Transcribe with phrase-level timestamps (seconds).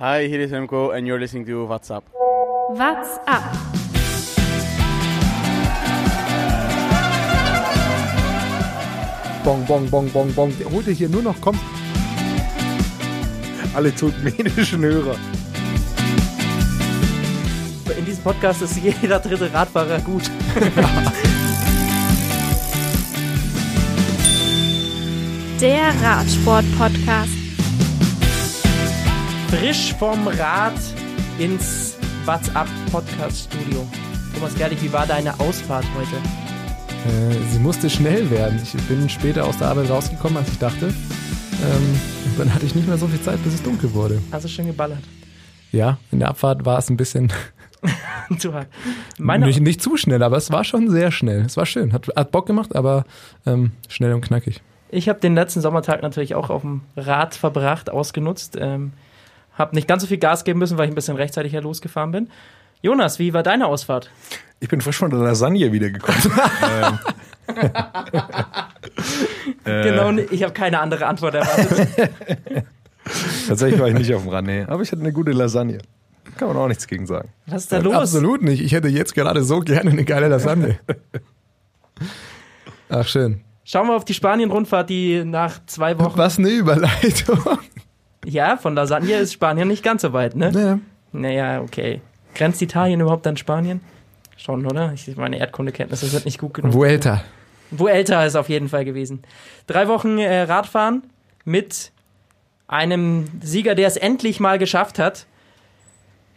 [0.00, 2.02] Hi, hier ist Remco and you're listening to What's Up.
[2.70, 3.44] What's up?
[9.44, 10.52] Bong, bong, bong, bong, bong.
[10.58, 11.56] Der holt dir hier nur noch, komm.
[13.72, 15.14] Alle turkmenischen Hörer.
[17.96, 20.28] In diesem Podcast ist jeder dritte Radfahrer gut.
[25.60, 27.43] Der Radsport-Podcast.
[29.58, 30.74] Frisch vom Rad
[31.38, 33.86] ins What's Up Podcast Studio.
[34.34, 36.16] Thomas Gerlich, wie war deine Ausfahrt heute?
[37.06, 38.60] Äh, sie musste schnell werden.
[38.60, 40.86] Ich bin später aus der Arbeit rausgekommen, als ich dachte.
[40.86, 44.20] Ähm, und dann hatte ich nicht mehr so viel Zeit, bis es dunkel wurde.
[44.32, 45.04] Hast du schön geballert?
[45.70, 47.32] Ja, in der Abfahrt war es ein bisschen
[48.38, 48.66] zu hart.
[49.18, 51.42] Meine, nicht, nicht zu schnell, aber es war schon sehr schnell.
[51.42, 53.04] Es war schön, hat, hat Bock gemacht, aber
[53.46, 54.62] ähm, schnell und knackig.
[54.90, 58.58] ich habe den letzten Sommertag natürlich auch auf dem Rad verbracht, ausgenutzt.
[58.60, 58.92] Ähm,
[59.54, 62.28] habe nicht ganz so viel Gas geben müssen, weil ich ein bisschen rechtzeitiger losgefahren bin.
[62.82, 64.10] Jonas, wie war deine Ausfahrt?
[64.60, 66.20] Ich bin frisch von der Lasagne wiedergekommen.
[66.62, 66.98] ähm,
[69.64, 71.88] äh, Genau, ich habe keine andere Antwort erwartet.
[73.48, 74.64] Tatsächlich war ich nicht auf dem Rad, nee.
[74.66, 75.78] Aber ich hatte eine gute Lasagne.
[76.36, 77.28] Kann man auch nichts gegen sagen.
[77.46, 77.94] Was ist da los?
[77.94, 78.62] Absolut nicht.
[78.62, 80.78] Ich hätte jetzt gerade so gerne eine geile Lasagne.
[82.88, 83.40] Ach, schön.
[83.64, 86.18] Schauen wir auf die Spanien-Rundfahrt, die nach zwei Wochen.
[86.18, 87.38] Was eine Überleitung.
[88.24, 90.50] Ja, von Lasagne ist Spanien nicht ganz so weit, ne?
[90.54, 90.78] Ja.
[91.12, 92.00] Naja, okay.
[92.34, 93.80] Grenzt Italien überhaupt an Spanien?
[94.36, 94.92] Schon, oder?
[94.92, 96.72] Ich, meine Erdkundekenntnisse sind nicht gut genug.
[96.72, 97.22] Vuelta.
[97.70, 99.22] Vuelta ist auf jeden Fall gewesen.
[99.66, 101.02] Drei Wochen äh, Radfahren
[101.44, 101.92] mit
[102.66, 105.26] einem Sieger, der es endlich mal geschafft hat.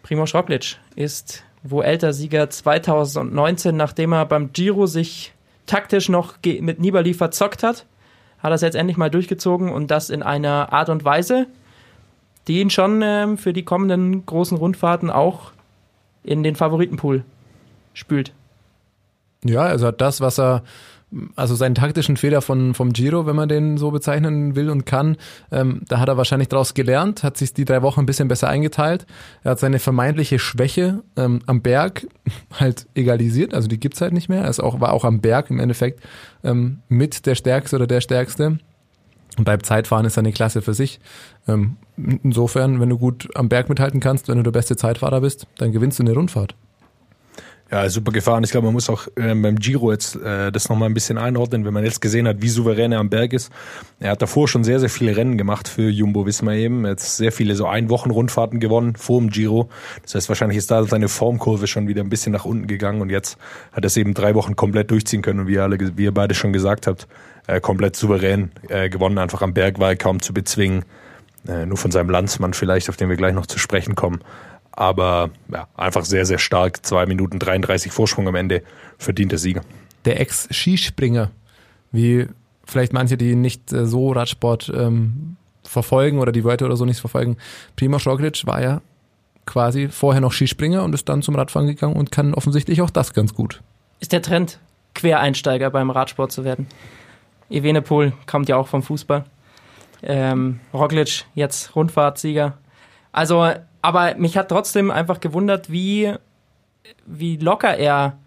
[0.04, 5.34] Primoz Roglic ist Vuelta-Sieger 2019, nachdem er beim Giro sich
[5.66, 7.86] taktisch noch mit Nibali verzockt hat.
[8.40, 11.48] Hat er es jetzt endlich mal durchgezogen und das in einer Art und Weise,
[12.48, 15.52] die ihn schon ähm, für die kommenden großen Rundfahrten auch
[16.24, 17.24] in den Favoritenpool
[17.94, 18.32] spült.
[19.44, 20.64] Ja, also hat das, was er,
[21.36, 25.18] also seinen taktischen Fehler von, vom Giro, wenn man den so bezeichnen will und kann,
[25.52, 28.50] ähm, da hat er wahrscheinlich daraus gelernt, hat sich die drei Wochen ein bisschen besser
[28.50, 29.06] eingeteilt.
[29.44, 32.08] Er hat seine vermeintliche Schwäche ähm, am Berg
[32.60, 34.44] halt egalisiert, also die gibt's halt nicht mehr.
[34.44, 36.02] Er ist auch, war auch am Berg im Endeffekt
[36.44, 38.60] ähm, mit der Stärkste oder der Stärkste.
[39.38, 41.00] Und beim Zeitfahren ist eine Klasse für sich.
[41.48, 45.48] Ähm, insofern, wenn du gut am Berg mithalten kannst, wenn du der beste Zeitfahrer bist,
[45.58, 46.56] dann gewinnst du eine Rundfahrt.
[47.70, 48.46] Ja, super gefahren.
[48.46, 51.66] Ich glaube, man muss auch ähm, beim Giro jetzt äh, das nochmal ein bisschen einordnen,
[51.66, 53.52] wenn man jetzt gesehen hat, wie souverän er am Berg ist.
[54.00, 56.88] Er hat davor schon sehr, sehr viele Rennen gemacht für Jumbo Visma eben.
[56.88, 59.70] Hat sehr viele so Ein-Wochen-Rundfahrten gewonnen vor dem Giro.
[60.02, 63.10] Das heißt, wahrscheinlich ist da seine Formkurve schon wieder ein bisschen nach unten gegangen und
[63.10, 63.38] jetzt
[63.74, 66.14] hat er es eben drei Wochen komplett durchziehen können und wie ihr, alle, wie ihr
[66.14, 67.06] beide schon gesagt habt,
[67.48, 69.18] äh, komplett souverän äh, gewonnen.
[69.18, 70.86] Einfach am Berg war er kaum zu bezwingen.
[71.48, 74.22] Äh, nur von seinem Landsmann vielleicht, auf den wir gleich noch zu sprechen kommen.
[74.78, 76.86] Aber ja, einfach sehr, sehr stark.
[76.86, 78.62] Zwei Minuten 33 Vorsprung am Ende.
[79.00, 79.62] Verdienter Sieger.
[80.06, 81.32] der Ex-Skispringer,
[81.92, 82.28] wie
[82.64, 87.00] vielleicht manche, die nicht äh, so Radsport ähm, verfolgen oder die Wörter oder so nicht
[87.00, 87.38] verfolgen.
[87.76, 88.82] Primoz Roglic war ja
[89.46, 93.14] quasi vorher noch Skispringer und ist dann zum Radfahren gegangen und kann offensichtlich auch das
[93.14, 93.62] ganz gut.
[94.00, 94.60] ist der Trend,
[94.94, 96.68] Quereinsteiger beim Radsport zu werden.
[97.50, 99.26] Evenepoel kommt ja auch vom Fußball.
[100.04, 102.58] Ähm, Roglic jetzt Rundfahrtsieger.
[103.12, 106.14] Also, aber mich hat trotzdem einfach gewundert, wie,
[107.06, 108.18] wie locker er,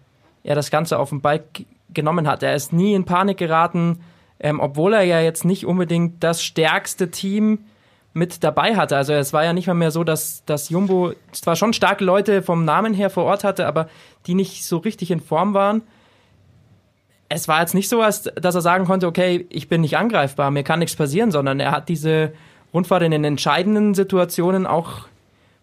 [0.43, 2.43] er das Ganze auf den Bike genommen hat.
[2.43, 4.01] Er ist nie in Panik geraten,
[4.39, 7.59] ähm, obwohl er ja jetzt nicht unbedingt das stärkste Team
[8.13, 8.97] mit dabei hatte.
[8.97, 12.41] Also es war ja nicht mal mehr so, dass, dass Jumbo zwar schon starke Leute
[12.41, 13.87] vom Namen her vor Ort hatte, aber
[14.25, 15.81] die nicht so richtig in Form waren.
[17.29, 20.63] Es war jetzt nicht so, dass er sagen konnte, okay, ich bin nicht angreifbar, mir
[20.63, 22.33] kann nichts passieren, sondern er hat diese
[22.73, 25.07] Rundfahrt in den entscheidenden Situationen auch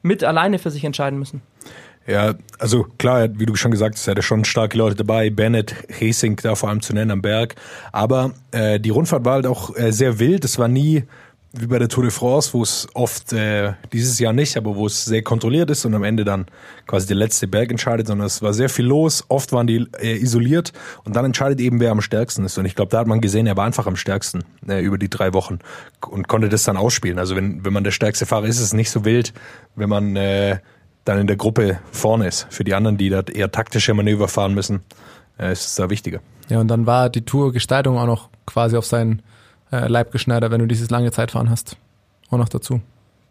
[0.02, 1.42] mit alleine für sich entscheiden müssen.
[2.06, 5.74] Ja, also klar, wie du schon gesagt hast, er hatte schon starke Leute dabei, Bennett,
[5.88, 7.56] Hesing da vor allem zu nennen am Berg.
[7.92, 10.42] Aber äh, die Rundfahrt war halt auch äh, sehr wild.
[10.46, 11.04] Es war nie
[11.52, 14.86] wie bei der Tour de France, wo es oft, äh, dieses Jahr nicht, aber wo
[14.86, 16.46] es sehr kontrolliert ist und am Ende dann
[16.86, 19.24] quasi der letzte Berg entscheidet, sondern es war sehr viel los.
[19.28, 20.72] Oft waren die äh, isoliert
[21.04, 22.58] und dann entscheidet eben, wer am stärksten ist.
[22.58, 25.08] Und ich glaube, da hat man gesehen, er war einfach am stärksten äh, über die
[25.08, 25.58] drei Wochen
[26.06, 27.18] und konnte das dann ausspielen.
[27.18, 29.32] Also wenn, wenn man der stärkste Fahrer ist, ist es nicht so wild,
[29.74, 30.58] wenn man äh,
[31.04, 32.46] dann in der Gruppe vorne ist.
[32.50, 34.80] Für die anderen, die da eher taktische Manöver fahren müssen,
[35.38, 36.20] äh, ist es da wichtiger.
[36.50, 39.22] Ja, und dann war die Tourgestaltung auch noch quasi auf seinen
[39.72, 41.76] äh, Leib wenn du dieses lange Zeitfahren hast.
[42.30, 42.80] Auch noch dazu.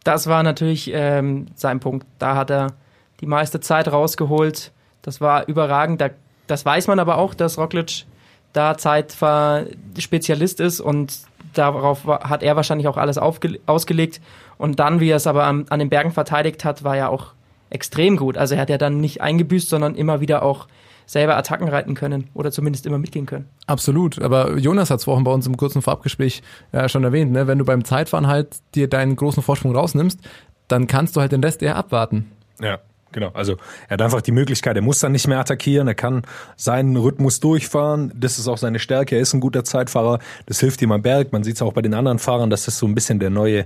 [0.04, 2.06] Das war natürlich ähm, sein Punkt.
[2.20, 2.74] Da hat er
[3.20, 4.72] die meiste Zeit rausgeholt.
[5.02, 6.02] Das war überragend.
[6.02, 6.10] Da,
[6.48, 8.06] das weiß man aber auch, dass Roglic
[8.54, 11.20] da Zeitspezialist ist und
[11.54, 14.22] darauf hat er wahrscheinlich auch alles ausgelegt.
[14.58, 17.34] Und dann, wie er es aber an, an den Bergen verteidigt hat, war ja auch
[17.70, 18.38] extrem gut.
[18.38, 20.68] Also er hat ja dann nicht eingebüßt, sondern immer wieder auch
[21.08, 23.46] selber Attacken reiten können oder zumindest immer mitgehen können.
[23.66, 26.44] Absolut, aber Jonas hat es vorhin bei uns im kurzen Vorabgespräch
[26.74, 27.48] ja schon erwähnt, ne?
[27.48, 30.20] wenn du beim Zeitfahren halt dir deinen großen Vorsprung rausnimmst,
[30.68, 32.30] dann kannst du halt den Rest eher abwarten.
[32.62, 32.80] Ja.
[33.12, 33.54] Genau, also
[33.88, 36.24] er hat einfach die Möglichkeit, er muss dann nicht mehr attackieren, er kann
[36.56, 40.82] seinen Rhythmus durchfahren, das ist auch seine Stärke, er ist ein guter Zeitfahrer, das hilft
[40.82, 42.96] ihm am Berg, man sieht es auch bei den anderen Fahrern, dass das so ein
[42.96, 43.66] bisschen der neue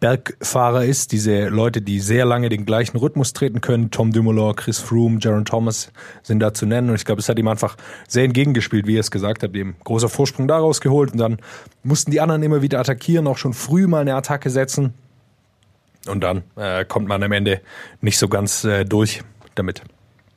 [0.00, 4.78] Bergfahrer ist, diese Leute, die sehr lange den gleichen Rhythmus treten können, Tom Dumoulin, Chris
[4.78, 5.90] Froome, Jaron Thomas
[6.22, 6.90] sind da zu nennen.
[6.90, 7.76] Und ich glaube, es hat ihm einfach
[8.06, 11.38] sehr entgegengespielt, wie er es gesagt hat, dem großer Vorsprung daraus geholt und dann
[11.82, 14.94] mussten die anderen immer wieder attackieren, auch schon früh mal eine Attacke setzen,
[16.08, 17.60] und dann äh, kommt man am Ende
[18.00, 19.22] nicht so ganz äh, durch
[19.54, 19.82] damit.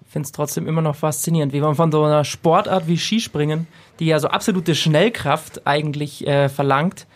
[0.06, 3.68] Ich finde es trotzdem immer noch faszinierend, wie man von so einer Sportart wie Skispringen,
[4.00, 7.08] die ja so absolute Schnellkraft eigentlich äh, verlangt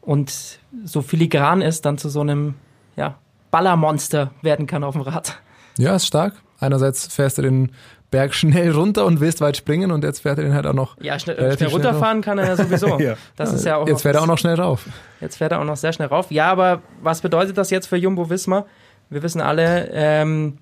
[0.00, 2.54] und so filigran ist, dann zu so einem
[2.96, 3.18] ja,
[3.50, 5.40] Ballermonster werden kann auf dem Rad.
[5.78, 6.34] Ja, ist stark.
[6.58, 7.72] Einerseits fährst du den
[8.10, 10.96] Berg schnell runter und willst weit springen und jetzt fährt er den halt auch noch.
[11.00, 12.98] Ja, schnell, schnell runterfahren kann er ja sowieso.
[13.00, 13.14] ja.
[13.36, 14.86] Das ist ja auch jetzt fährt er auch noch schnell rauf.
[15.20, 16.30] Jetzt fährt er auch noch sehr schnell rauf.
[16.30, 18.66] Ja, aber was bedeutet das jetzt für Jumbo Wismar?
[19.10, 20.58] Wir wissen alle, ähm,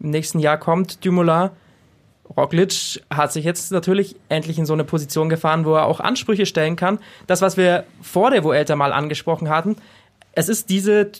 [0.00, 1.50] im nächsten Jahr kommt Dumoulin.
[2.36, 6.46] Roglic hat sich jetzt natürlich endlich in so eine Position gefahren, wo er auch Ansprüche
[6.46, 6.98] stellen kann.
[7.26, 9.76] Das, was wir vor der Vuelta mal angesprochen hatten,
[10.32, 11.10] es ist diese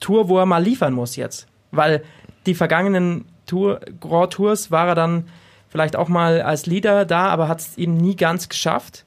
[0.00, 1.46] Tour, wo er mal liefern muss jetzt.
[1.70, 2.02] Weil
[2.46, 5.28] die vergangenen Tour, Grand Tours war er dann
[5.68, 9.04] vielleicht auch mal als Leader da, aber hat es eben nie ganz geschafft.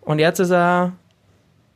[0.00, 0.92] Und jetzt ist er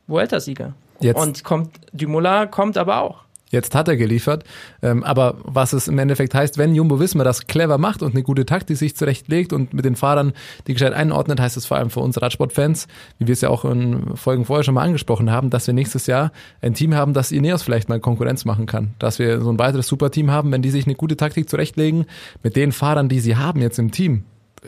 [0.07, 0.73] Vuelta-Sieger.
[1.21, 3.23] Und kommt, Dumoulin kommt aber auch.
[3.49, 4.43] Jetzt hat er geliefert.
[4.81, 8.23] Ähm, aber was es im Endeffekt heißt, wenn Jumbo Wismar das clever macht und eine
[8.23, 10.33] gute Taktik sich zurechtlegt und mit den Fahrern
[10.67, 12.87] die gescheit einordnet, heißt es vor allem für uns Radsportfans,
[13.17, 16.07] wie wir es ja auch in Folgen vorher schon mal angesprochen haben, dass wir nächstes
[16.07, 16.31] Jahr
[16.61, 18.93] ein Team haben, das Ineos vielleicht mal Konkurrenz machen kann.
[18.99, 22.05] Dass wir so ein weiteres Superteam haben, wenn die sich eine gute Taktik zurechtlegen
[22.43, 24.23] mit den Fahrern, die sie haben jetzt im Team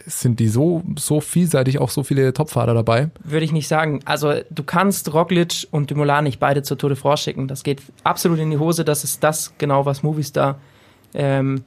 [0.05, 3.09] sind die so, so vielseitig, auch so viele Topfahrer dabei?
[3.23, 4.01] Würde ich nicht sagen.
[4.05, 7.47] Also du kannst Roglic und Dumoulin nicht beide zur Tour de France schicken.
[7.47, 8.85] Das geht absolut in die Hose.
[8.85, 10.59] Das ist das genau, was Movistar
[11.13, 11.63] ähm,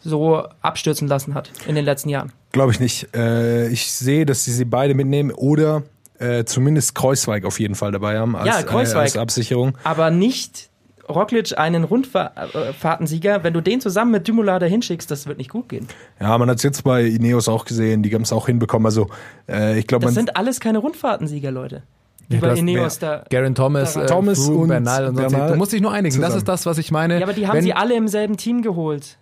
[0.00, 2.32] so abstürzen lassen hat in den letzten Jahren.
[2.52, 3.14] Glaube ich nicht.
[3.14, 5.82] Äh, ich sehe, dass sie sie beide mitnehmen oder
[6.18, 9.78] äh, zumindest Kreuzweig auf jeden Fall dabei haben als, ja, Kreuzweig, äh, als Absicherung.
[9.84, 10.69] Aber nicht
[11.10, 15.68] Roglic einen Rundfahrtensieger, wenn du den zusammen mit Dumoulin da hinschickst, das wird nicht gut
[15.68, 15.86] gehen.
[16.20, 18.86] Ja, man hat es jetzt bei Ineos auch gesehen, die haben es auch hinbekommen.
[18.86, 19.08] Also
[19.48, 21.82] äh, ich glaube, das sind alles keine Rundfahrtensieger, Leute.
[22.28, 23.24] Ja, bei Ineos da.
[23.28, 25.34] Garen Thomas, äh, Thomas Froome, und Bernal und sonst.
[25.34, 26.14] Du musst dich nur einigen.
[26.14, 26.30] Zusammen.
[26.30, 27.18] Das ist das, was ich meine.
[27.18, 29.18] Ja, aber die haben wenn, sie alle im selben Team geholt.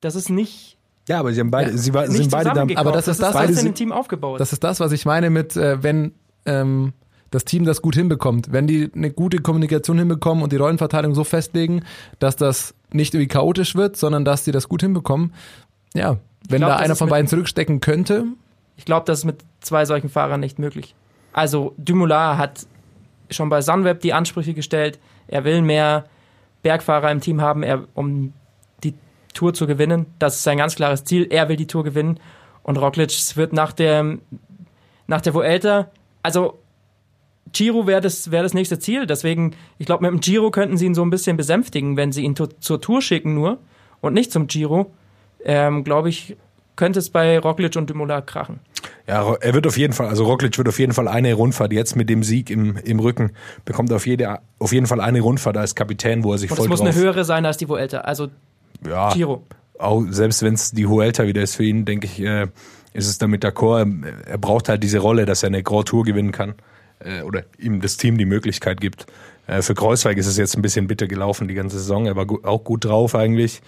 [0.00, 0.76] Das ist nicht.
[1.08, 2.66] Ja, aber sie haben beide, ja, sie war, sind beide da.
[2.76, 4.40] Aber das ist das, das was in dem Team aufgebaut.
[4.40, 6.12] Das ist das, was ich meine mit, äh, wenn
[6.44, 6.92] ähm,
[7.30, 8.52] das Team das gut hinbekommt.
[8.52, 11.84] Wenn die eine gute Kommunikation hinbekommen und die Rollenverteilung so festlegen,
[12.18, 15.34] dass das nicht irgendwie chaotisch wird, sondern dass sie das gut hinbekommen,
[15.94, 18.24] ja, wenn glaub, da einer von beiden zurückstecken könnte.
[18.76, 20.94] Ich glaube, das ist mit zwei solchen Fahrern nicht möglich.
[21.32, 22.66] Also Dumoulin hat
[23.30, 26.04] schon bei Sunweb die Ansprüche gestellt, er will mehr
[26.62, 28.32] Bergfahrer im Team haben, er, um
[28.82, 28.94] die
[29.34, 30.06] Tour zu gewinnen.
[30.18, 31.26] Das ist sein ganz klares Ziel.
[31.30, 32.18] Er will die Tour gewinnen.
[32.62, 34.18] Und Roglic wird nach der,
[35.06, 35.90] nach der Vuelta,
[36.22, 36.58] also
[37.52, 39.06] Giro wäre das, wär das nächste Ziel.
[39.06, 42.22] Deswegen, ich glaube, mit dem Giro könnten sie ihn so ein bisschen besänftigen, wenn sie
[42.22, 43.58] ihn zur Tour schicken nur
[44.00, 44.92] und nicht zum Giro.
[45.44, 46.36] Ähm, glaube ich,
[46.76, 48.60] könnte es bei Roglic und Dumoulin krachen.
[49.06, 51.96] Ja, er wird auf jeden Fall, also Roglic wird auf jeden Fall eine Rundfahrt jetzt
[51.96, 53.32] mit dem Sieg im, im Rücken,
[53.64, 56.66] bekommt auf, jede, auf jeden Fall eine Rundfahrt als Kapitän, wo er sich und voll
[56.66, 58.28] Es muss drauf, eine höhere sein als die Vuelta, also
[58.86, 59.44] ja, Giro.
[59.78, 62.46] Auch selbst wenn es die Vuelta wieder ist für ihn, denke ich, äh,
[62.92, 63.78] ist es damit d'accord.
[63.80, 66.54] Er, er braucht halt diese Rolle, dass er eine Grand Tour gewinnen kann
[67.00, 69.06] äh, oder ihm das Team die Möglichkeit gibt.
[69.46, 72.06] Äh, für Kreuzweig ist es jetzt ein bisschen bitter gelaufen die ganze Saison.
[72.06, 73.60] Er war gu auch gut drauf eigentlich.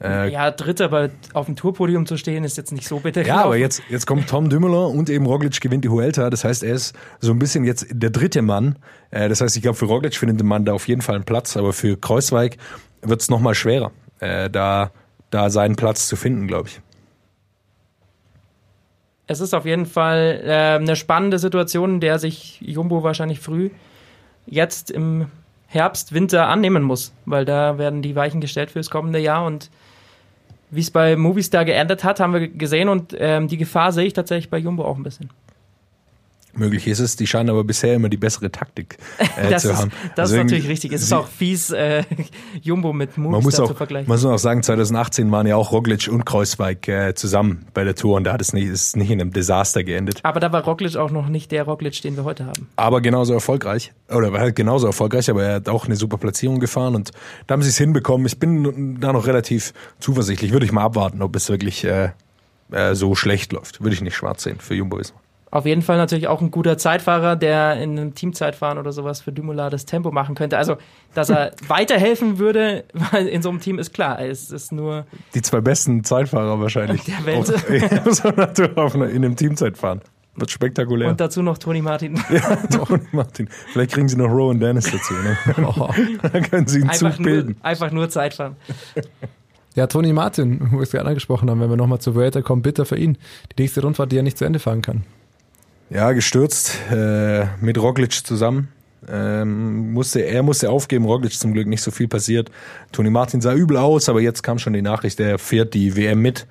[0.00, 3.26] Äh, ja, Dritter, aber auf dem Tourpodium zu stehen, ist jetzt nicht so bitter.
[3.26, 6.30] Ja, aber jetzt, jetzt kommt Tom Dümmler und eben Roglic gewinnt die Huelta.
[6.30, 8.76] Das heißt, er ist so ein bisschen jetzt der dritte Mann.
[9.10, 11.24] Äh, das heißt, ich glaube, für Roglic findet der Mann da auf jeden Fall einen
[11.24, 12.58] Platz, aber für Kreuzweig
[13.02, 13.90] wird es nochmal schwerer,
[14.20, 14.92] äh, da,
[15.30, 16.80] da seinen Platz zu finden, glaube ich
[19.28, 23.70] es ist auf jeden Fall äh, eine spannende Situation, in der sich Jumbo wahrscheinlich früh
[24.46, 25.26] jetzt im
[25.66, 29.70] Herbst, Winter annehmen muss, weil da werden die Weichen gestellt fürs kommende Jahr und
[30.70, 34.14] wie es bei Movistar geendet hat, haben wir gesehen und ähm, die Gefahr sehe ich
[34.14, 35.30] tatsächlich bei Jumbo auch ein bisschen.
[36.58, 39.76] Möglich ist es, die scheinen aber bisher immer die bessere Taktik äh, das zu ist,
[39.78, 39.92] haben.
[40.16, 40.92] das Also ist natürlich richtig.
[40.92, 42.02] Es ist auch fies, äh,
[42.62, 44.08] Jumbo mit Movistar zu vergleichen.
[44.08, 47.94] man muss auch sagen, 2018 waren ja auch Roglic und Kreuzweig äh, zusammen bei der
[47.94, 50.20] Tour und da hat es nicht, ist nicht in einem Desaster geendet.
[50.22, 52.68] Aber da war Roglic auch noch nicht der Roglic, den wir heute haben.
[52.76, 53.92] Aber genauso erfolgreich.
[54.10, 57.10] Oder war halt genauso erfolgreich, aber er hat auch eine super Platzierung gefahren und
[57.46, 58.26] da haben sie es hinbekommen.
[58.26, 60.52] Ich bin da noch relativ zuversichtlich.
[60.52, 62.10] Würde ich mal abwarten, ob es wirklich äh,
[62.72, 63.82] äh, so schlecht läuft.
[63.82, 65.18] Würde ich nicht schwarz sehen für Jumbo Visma.
[65.50, 69.32] Auf jeden Fall natürlich auch ein guter Zeitfahrer, der in einem Teamzeitfahren oder sowas für
[69.32, 70.58] Dumoulin das Tempo machen könnte.
[70.58, 70.76] Also,
[71.14, 74.20] dass er weiterhelfen würde weil in so einem Team ist klar.
[74.20, 77.02] Es ist nur Die zwei besten Zeitfahrer wahrscheinlich.
[77.04, 78.76] Der Welt.
[78.76, 80.00] Auf, in einem Teamzeit fahren.
[80.36, 81.08] Wird spektakulär.
[81.08, 82.14] und dazu noch Toni Martin.
[82.30, 83.48] Ja, Tony Martin.
[83.72, 85.14] Vielleicht kriegen sie noch Rowan Dennis dazu.
[85.14, 85.36] Ne?
[85.66, 85.88] Oh.
[86.32, 87.56] Dann können sie einen Einfach Zug nur, bilden.
[87.62, 88.54] einfach nur Zeitfahren.
[89.74, 92.62] Ja, Toni Martin, wo wir es gerade angesprochen haben, wenn wir nochmal zur Vuelta kommen,
[92.62, 93.18] bitter für ihn.
[93.56, 95.02] Die nächste Rundfahrt, die er nicht zu Ende fahren kann.
[95.90, 98.68] Ja, gestürzt äh, mit Roglic zusammen.
[99.10, 102.50] Ähm, musste, er musste aufgeben, Roglic zum Glück nicht so viel passiert.
[102.92, 106.20] Toni Martin sah übel aus, aber jetzt kam schon die Nachricht, er fährt die WM
[106.20, 106.46] mit.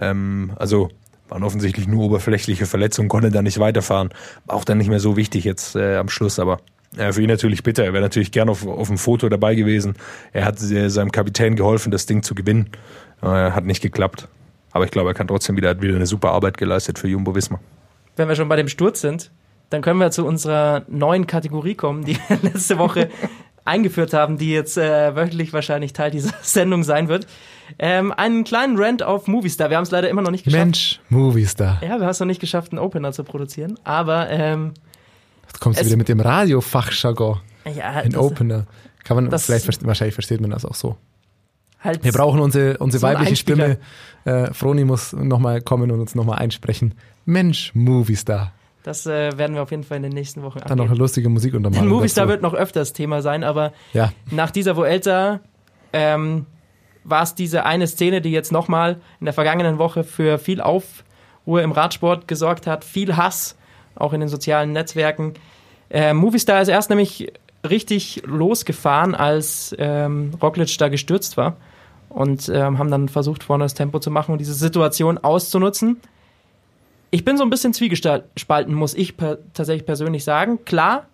[0.00, 0.88] Ähm, also
[1.28, 4.08] waren offensichtlich nur oberflächliche Verletzungen, konnte da nicht weiterfahren.
[4.46, 6.58] War auch dann nicht mehr so wichtig jetzt äh, am Schluss, aber
[6.96, 7.84] äh, für ihn natürlich bitter.
[7.84, 9.96] Er wäre natürlich gern auf, auf dem Foto dabei gewesen.
[10.32, 12.70] Er hat äh, seinem Kapitän geholfen, das Ding zu gewinnen.
[13.20, 14.28] Äh, hat nicht geklappt.
[14.72, 17.34] Aber ich glaube, er kann trotzdem wieder, hat wieder eine super Arbeit geleistet für Jumbo
[17.34, 17.60] Visma.
[18.18, 19.30] Wenn wir schon bei dem Sturz sind,
[19.70, 23.08] dann können wir zu unserer neuen Kategorie kommen, die wir letzte Woche
[23.64, 27.26] eingeführt haben, die jetzt äh, wöchentlich wahrscheinlich Teil dieser Sendung sein wird.
[27.78, 29.68] Ähm, einen kleinen Rant auf Movistar.
[29.68, 30.64] Wir haben es leider immer noch nicht geschafft.
[30.64, 31.78] Mensch, Movistar.
[31.82, 33.78] Ja, wir haben es noch nicht geschafft, einen Opener zu produzieren.
[33.84, 34.72] Aber ähm,
[35.46, 37.40] Jetzt kommst du wieder mit dem Radiofachjargon.
[37.76, 38.66] ja, Ein Opener.
[39.04, 40.96] Kann man, das- vielleicht, wahrscheinlich versteht man das auch so.
[41.80, 43.36] Halt Wir brauchen unsere, unsere So weibliche.
[43.36, 43.78] Stimme.
[44.24, 46.94] Äh, Froni muss nochmal kommen und uns nochmal einsprechen.
[47.24, 48.52] Mensch, Movistar.
[48.82, 50.88] Das äh, werden wir auf jeden Fall in den nächsten Wochen Dann noch angehen.
[50.90, 51.82] eine lustige Musik untermalen.
[51.84, 52.32] Denn Movistar dazu.
[52.32, 55.40] wird noch öfters Thema sein, aber Ja, nach dieser Vuelta
[55.92, 56.46] ähm,
[57.04, 61.62] war es diese eine Szene, die jetzt nochmal in der vergangenen Woche für viel Aufruhr
[61.62, 63.56] im Radsport gesorgt hat, viel Hass,
[63.94, 65.34] auch in den sozialen Netzwerken.
[65.90, 67.32] Äh, Movistar ist erst nämlich
[67.68, 71.56] richtig losgefahren, als ähm, Roglic da gestürzt war
[72.08, 76.00] und ähm, haben dann versucht, vorne das Tempo zu machen und diese Situation auszunutzen.
[77.10, 80.64] Ich bin so ein bisschen zwiegespalten, muss ich per tatsächlich persönlich sagen.
[80.64, 81.06] Klar,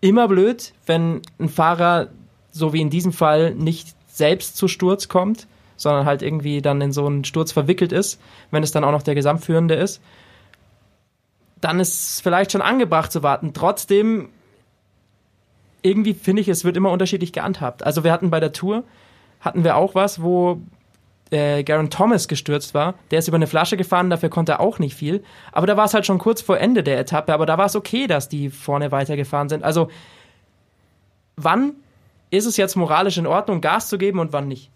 [0.00, 2.08] immer blöd, wenn ein Fahrer,
[2.52, 6.92] so wie in diesem Fall, nicht selbst zu Sturz kommt, sondern halt irgendwie dann in
[6.92, 10.00] so einen Sturz verwickelt ist, wenn es dann auch noch der Gesamtführende ist.
[11.60, 13.52] Dann ist es vielleicht schon angebracht zu warten.
[13.52, 14.30] Trotzdem,
[15.86, 17.84] irgendwie finde ich, es wird immer unterschiedlich gehandhabt.
[17.84, 18.84] Also wir hatten bei der Tour,
[19.40, 20.60] hatten wir auch was, wo
[21.30, 22.94] äh, Garen Thomas gestürzt war.
[23.10, 25.22] Der ist über eine Flasche gefahren, dafür konnte er auch nicht viel.
[25.52, 27.76] Aber da war es halt schon kurz vor Ende der Etappe, aber da war es
[27.76, 29.64] okay, dass die vorne weitergefahren sind.
[29.64, 29.90] Also
[31.36, 31.72] wann
[32.30, 34.70] ist es jetzt moralisch in Ordnung, Gas zu geben und wann nicht?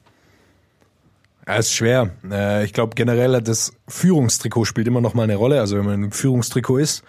[1.47, 2.11] Ja, ist schwer.
[2.31, 5.61] Äh, ich glaube generell das Führungstrikot spielt immer noch mal eine Rolle.
[5.61, 7.03] Also wenn man im Führungstrikot ist,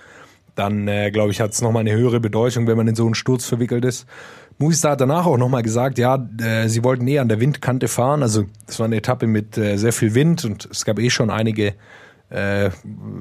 [0.61, 3.05] dann äh, glaube ich hat es noch mal eine höhere Bedeutung, wenn man in so
[3.05, 4.05] einen Sturz verwickelt ist.
[4.57, 7.87] Movistar hat danach auch noch mal gesagt, ja, äh, sie wollten eh an der Windkante
[7.87, 8.21] fahren.
[8.21, 11.29] Also das war eine Etappe mit äh, sehr viel Wind und es gab eh schon
[11.29, 11.73] einige
[12.29, 12.69] äh,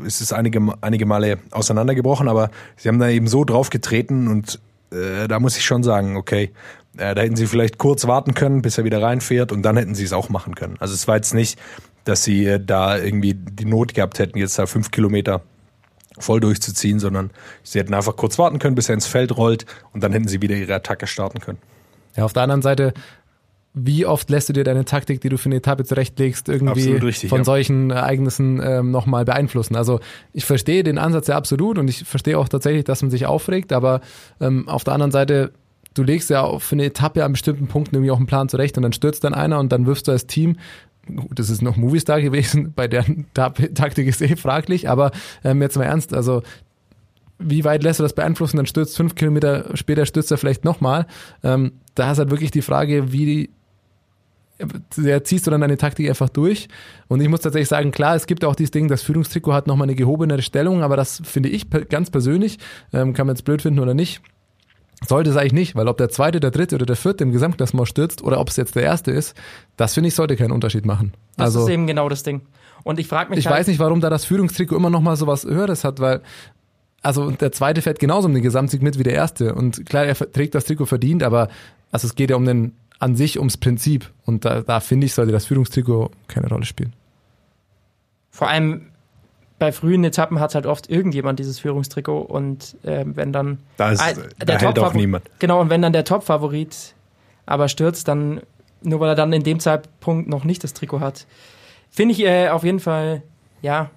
[0.06, 4.60] es ist einige, einige Male auseinandergebrochen, aber sie haben da eben so draufgetreten und
[4.92, 6.50] äh, da muss ich schon sagen, okay,
[6.96, 9.94] äh, da hätten sie vielleicht kurz warten können, bis er wieder reinfährt und dann hätten
[9.94, 10.76] sie es auch machen können.
[10.78, 11.58] Also es war jetzt nicht,
[12.04, 15.42] dass sie äh, da irgendwie die Not gehabt hätten, jetzt da fünf Kilometer
[16.20, 17.30] voll durchzuziehen, sondern
[17.62, 20.42] sie hätten einfach kurz warten können, bis er ins Feld rollt und dann hätten sie
[20.42, 21.58] wieder ihre Attacke starten können.
[22.16, 22.92] Ja, auf der anderen Seite,
[23.72, 27.30] wie oft lässt du dir deine Taktik, die du für eine Etappe zurechtlegst, irgendwie richtig,
[27.30, 27.44] von ja.
[27.44, 29.76] solchen Ereignissen ähm, nochmal beeinflussen?
[29.76, 30.00] Also
[30.32, 33.72] ich verstehe den Ansatz ja absolut und ich verstehe auch tatsächlich, dass man sich aufregt,
[33.72, 34.00] aber
[34.40, 35.52] ähm, auf der anderen Seite,
[35.94, 38.82] du legst ja für eine Etappe an bestimmten Punkten irgendwie auch einen Plan zurecht und
[38.82, 40.56] dann stürzt dann einer und dann wirfst du als Team
[41.34, 45.10] das ist noch Movistar gewesen, bei der Ta Taktik ist eh fraglich, aber
[45.44, 46.42] ähm, jetzt mal ernst, also
[47.38, 48.58] wie weit lässt du das beeinflussen?
[48.58, 51.06] Dann stürzt fünf Kilometer später stürzt er vielleicht nochmal.
[51.42, 53.50] Ähm, da ist halt wirklich die Frage, wie
[54.96, 56.68] ja, ziehst du dann deine Taktik einfach durch.
[57.08, 59.86] Und ich muss tatsächlich sagen, klar, es gibt auch dieses Ding, das Führungstrikot hat nochmal
[59.86, 62.58] eine gehobenere Stellung, aber das finde ich ganz persönlich,
[62.92, 64.20] ähm, kann man jetzt blöd finden oder nicht,
[65.06, 67.88] sollte es eigentlich nicht, weil ob der zweite, der dritte oder der vierte im Gesamtklassement
[67.88, 69.34] stürzt oder ob es jetzt der erste ist,
[69.76, 71.14] das finde ich sollte keinen Unterschied machen.
[71.36, 72.42] Das also ist eben genau das Ding.
[72.82, 75.16] Und ich frage mich ich halt, weiß nicht, warum da das Führungstrikot immer noch mal
[75.16, 76.20] so was Höheres hat, weil
[77.02, 80.14] also der zweite fährt genauso um den Gesamtsieg mit wie der erste und klar, er
[80.14, 81.48] trägt das Trikot verdient, aber
[81.90, 85.14] also es geht ja um den an sich ums Prinzip und da, da finde ich
[85.14, 86.92] sollte das Führungstrikot keine Rolle spielen.
[88.30, 88.86] vor allem
[89.60, 94.00] bei frühen Etappen hat halt oft irgendjemand dieses Führungstrikot und äh, wenn dann Da, ist,
[94.00, 95.24] Ah, da hält auch niemand.
[95.38, 96.94] Genau, und wenn dann der Top-Favorit
[97.46, 98.40] aber stürzt, dann
[98.82, 101.26] nur weil er dann in dem Zeitpunkt noch nicht das Trikot hat.
[101.90, 103.22] Finde ich äh, auf jeden Fall,
[103.60, 103.90] ja,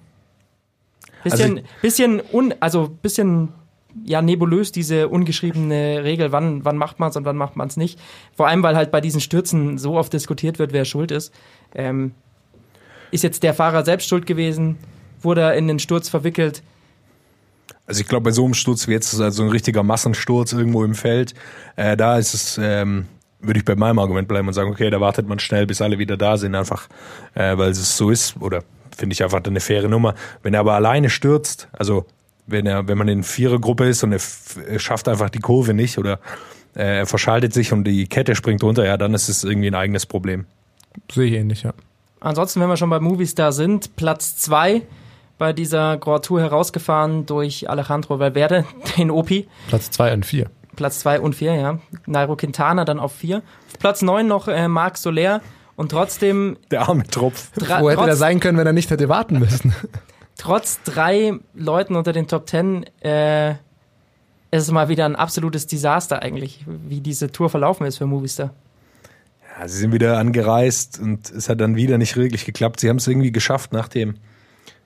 [1.22, 3.48] bisschen, Also bisschen, un, also bisschen,
[4.04, 7.78] ja, nebulös diese ungeschriebene Regel, wann, wann macht man es und wann macht man es
[7.78, 7.98] nicht.
[8.36, 11.32] Vor allem, weil halt bei diesen Stürzen so oft diskutiert wird, wer schuld ist.
[11.74, 12.12] Ähm,
[13.10, 14.76] ist jetzt der Fahrer selbst schuld gewesen?
[15.24, 16.62] Wurde er in den Sturz verwickelt?
[17.86, 20.84] Also ich glaube, bei so einem Sturz wie jetzt ist also ein richtiger Massensturz irgendwo
[20.84, 21.34] im Feld.
[21.76, 23.06] Äh, da ist es, ähm,
[23.40, 25.98] würde ich bei meinem Argument bleiben und sagen, okay, da wartet man schnell, bis alle
[25.98, 26.88] wieder da sind, einfach,
[27.34, 28.62] äh, weil es so ist, oder
[28.96, 30.14] finde ich einfach eine faire Nummer.
[30.42, 32.06] Wenn er aber alleine stürzt, also
[32.46, 34.20] wenn er, wenn man in Vierergruppe ist und er,
[34.66, 36.20] er schafft einfach die Kurve nicht oder
[36.74, 39.74] äh, er verschaltet sich und die Kette springt runter, ja, dann ist es irgendwie ein
[39.74, 40.46] eigenes Problem.
[41.12, 41.74] Sehe ich ähnlich, ja.
[42.20, 44.82] Ansonsten, wenn wir schon bei Movistar sind, Platz zwei
[45.38, 48.64] bei dieser Grand Tour herausgefahren durch Alejandro Valverde,
[48.96, 49.48] den Opi.
[49.68, 50.50] Platz zwei und vier.
[50.76, 51.78] Platz zwei und vier, ja.
[52.06, 53.38] Nairo Quintana dann auf vier.
[53.38, 55.40] Auf Platz neun noch äh, Marc Soler
[55.76, 57.50] und trotzdem Der arme Tropf.
[57.54, 59.74] Wo hätte der trotz, sein können, wenn er nicht hätte warten müssen?
[60.36, 63.52] trotz drei Leuten unter den Top Ten äh,
[64.50, 68.54] ist es mal wieder ein absolutes Desaster eigentlich, wie diese Tour verlaufen ist für Movistar.
[69.58, 72.80] Ja, sie sind wieder angereist und es hat dann wieder nicht wirklich geklappt.
[72.80, 74.16] Sie haben es irgendwie geschafft nach dem,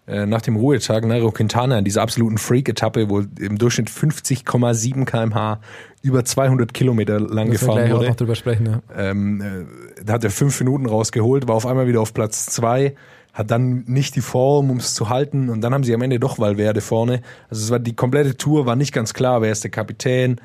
[0.09, 5.61] äh, nach dem Ruhetag Nairo Quintana in dieser absoluten Freak-Etappe, wo im Durchschnitt 50,7 kmh
[6.03, 8.09] über 200 Kilometer lang wir gefahren gleich auch wurde.
[8.09, 8.81] noch drüber sprechen, ja.
[8.97, 12.95] Ähm, äh, da hat er fünf Minuten rausgeholt, war auf einmal wieder auf Platz zwei,
[13.35, 16.19] hat dann nicht die Form, um es zu halten und dann haben sie am Ende
[16.19, 17.21] doch Valverde vorne.
[17.51, 20.41] Also es war die komplette Tour war nicht ganz klar, wer ist der Kapitän,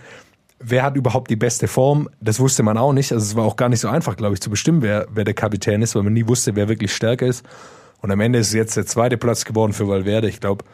[0.60, 2.10] wer hat überhaupt die beste Form.
[2.20, 3.12] Das wusste man auch nicht.
[3.12, 5.34] Also es war auch gar nicht so einfach, glaube ich, zu bestimmen, wer, wer der
[5.34, 7.46] Kapitän ist, weil man nie wusste, wer wirklich stärker ist.
[8.04, 10.28] Und am Ende ist es jetzt der zweite Platz geworden für Valverde.
[10.28, 10.66] Ich glaube,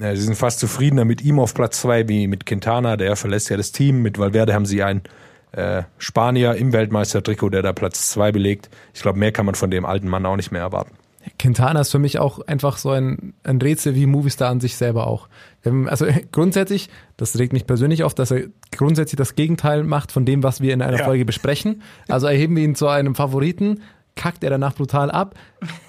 [0.00, 2.96] äh, sie sind fast zufriedener mit ihm auf Platz zwei wie mit Quintana.
[2.96, 4.00] Der verlässt ja das Team.
[4.00, 5.02] Mit Valverde haben sie einen
[5.50, 8.70] äh, Spanier im Weltmeistertrikot, der da Platz zwei belegt.
[8.94, 10.92] Ich glaube, mehr kann man von dem alten Mann auch nicht mehr erwarten.
[11.38, 15.08] Quintana ist für mich auch einfach so ein, ein Rätsel wie Movistar an sich selber
[15.08, 15.28] auch.
[15.64, 20.24] Ähm, Also grundsätzlich, das regt mich persönlich auf, dass er grundsätzlich das Gegenteil macht von
[20.24, 21.04] dem, was wir in einer Ja.
[21.04, 21.82] Folge besprechen.
[22.06, 23.80] Also erheben wir ihn zu einem Favoriten,
[24.18, 25.34] kackt er danach brutal ab,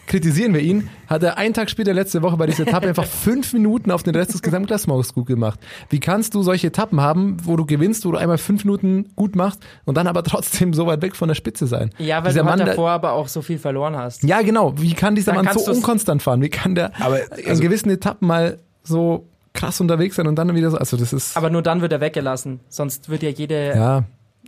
[0.08, 3.54] kritisieren wir ihn, hat er einen Tag später letzte Woche bei dieser Etappe einfach fünf
[3.54, 5.60] Minuten auf den Rest des Gesamtklassements gut gemacht.
[5.90, 9.36] Wie kannst du solche Etappen haben, wo du gewinnst, wo du einmal fünf Minuten gut
[9.36, 11.90] machst und dann aber trotzdem so weit weg von der Spitze sein?
[11.98, 14.24] Ja, weil Dieser du halt Mann, der- davor aber auch so viel verloren hast.
[14.24, 14.74] ja, genau.
[14.80, 16.42] Wie kann dieser Dann Mann so unkonstant fahren?
[16.42, 20.54] Wie kann der Aber, in also- gewissen Etappen mal so krass unterwegs sein und dann
[20.56, 20.78] wieder so?
[20.78, 22.60] Also das ist Aber nur dann wird er weggelassen.
[22.70, 23.74] Sonst wird ja jede.
[23.76, 24.04] ja,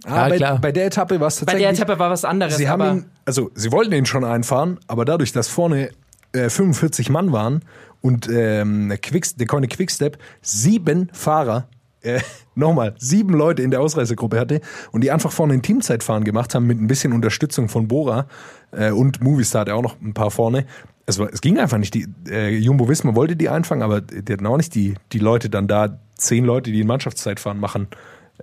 [0.05, 0.59] Ah, ja bei, klar.
[0.59, 1.77] bei der Etappe war es Bei tatsächlich.
[1.77, 2.57] der Etappe war was anderes.
[2.57, 5.89] Sie haben ihn, also sie wollten ihn schon einfahren, aber dadurch, dass vorne
[6.33, 7.63] äh, 45 Mann waren
[8.01, 11.67] und ähm, der, Quicks, der Coine Quickstep sieben Fahrer,
[12.01, 12.19] äh,
[12.55, 14.61] nochmal, sieben Leute in der Ausreißergruppe hatte
[14.91, 18.27] und die einfach vorne ein Teamzeitfahren gemacht haben mit ein bisschen Unterstützung von Bora
[18.71, 20.65] äh, und Movistar hat auch noch ein paar vorne.
[21.05, 21.93] Es, war, es ging einfach nicht.
[21.93, 25.49] Die, äh, Jumbo Wismar wollte die einfangen, aber die hatten auch nicht die, die Leute
[25.49, 27.87] dann da, zehn Leute, die ein Mannschaftszeitfahren machen,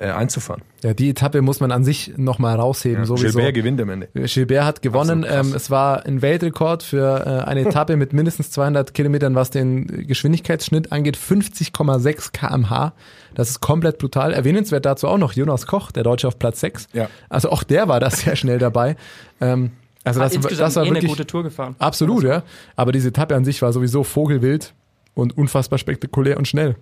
[0.01, 0.63] äh, einzufahren.
[0.83, 3.05] ja, die Etappe muss man an sich nochmal rausheben.
[3.05, 3.39] sowieso.
[3.39, 4.09] Gilbert gewinnt am Ende.
[4.15, 5.27] Gilbert hat gewonnen.
[5.29, 10.07] Ähm, es war ein Weltrekord für äh, eine Etappe mit mindestens 200 Kilometern, was den
[10.07, 11.17] Geschwindigkeitsschnitt angeht.
[11.17, 12.93] 50,6 kmh.
[13.35, 14.33] Das ist komplett brutal.
[14.33, 16.89] Erwähnenswert dazu auch noch Jonas Koch, der Deutsche auf Platz 6.
[16.93, 17.09] Ja.
[17.29, 18.97] Also auch der war da sehr schnell dabei.
[19.41, 19.73] Ähm,
[20.05, 21.77] also das, insgesamt das war eh eine wirklich gute Tour gefahren.
[21.79, 22.43] absolut, ja.
[22.77, 24.75] Aber diese Etappe an sich war sowieso vogelwild
[25.15, 26.77] und unfassbar spektakulär und schnell.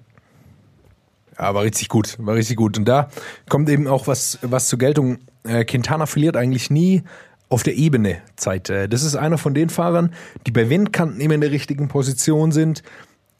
[1.39, 2.79] Ja, war richtig gut, war richtig gut.
[2.79, 3.11] Und da
[3.49, 5.19] kommt eben auch was, was zur Geltung.
[5.45, 7.03] Äh, Quintana verliert eigentlich nie
[7.49, 8.71] auf der Ebene Zeit.
[8.71, 10.13] Äh, Das ist einer von den Fahrern,
[10.47, 12.83] die bei Windkanten immer in der richtigen Position sind,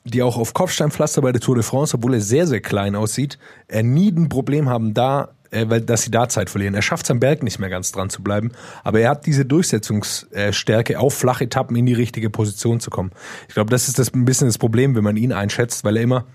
[0.05, 3.39] die auch auf Kopfsteinpflaster bei der Tour de France, obwohl er sehr, sehr klein aussieht,
[3.69, 6.75] äh, nie ein Problem haben, da, äh, weil, dass sie da Zeit verlieren.
[6.75, 8.53] Er schafft es am Berg nicht mehr ganz dran zu bleiben,
[8.85, 13.11] aber er hat diese Durchsetzungsstärke, auf flache Etappen in die richtige Position zu kommen.
[13.49, 16.03] Ich glaube, das ist das ein bisschen das Problem, wenn man ihn einschätzt, weil er
[16.05, 16.27] immer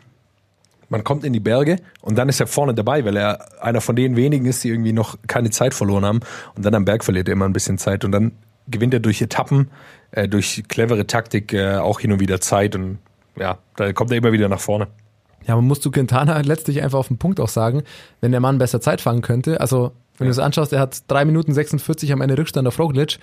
[0.91, 3.95] man kommt in die Berge und dann ist er vorne dabei, weil er einer von
[3.95, 6.19] den wenigen ist, die irgendwie noch keine Zeit verloren haben.
[6.56, 8.34] Und dann am Berg verliert er immer ein bisschen Zeit und dann
[8.67, 9.71] gewinnt er durch Etappen,
[10.12, 12.99] äh, durch clevere Taktik äh, auch hin und wieder Zeit und
[13.38, 14.88] ja, da kommt er immer wieder nach vorne.
[15.47, 17.84] Ja, man muss zu Quintana letztlich einfach auf den Punkt auch sagen,
[18.19, 21.23] wenn der Mann besser Zeit fahren könnte, also wenn du es anschaust, er hat 3
[21.25, 23.17] Minuten 46 am Ende Rückstand auf Roglic,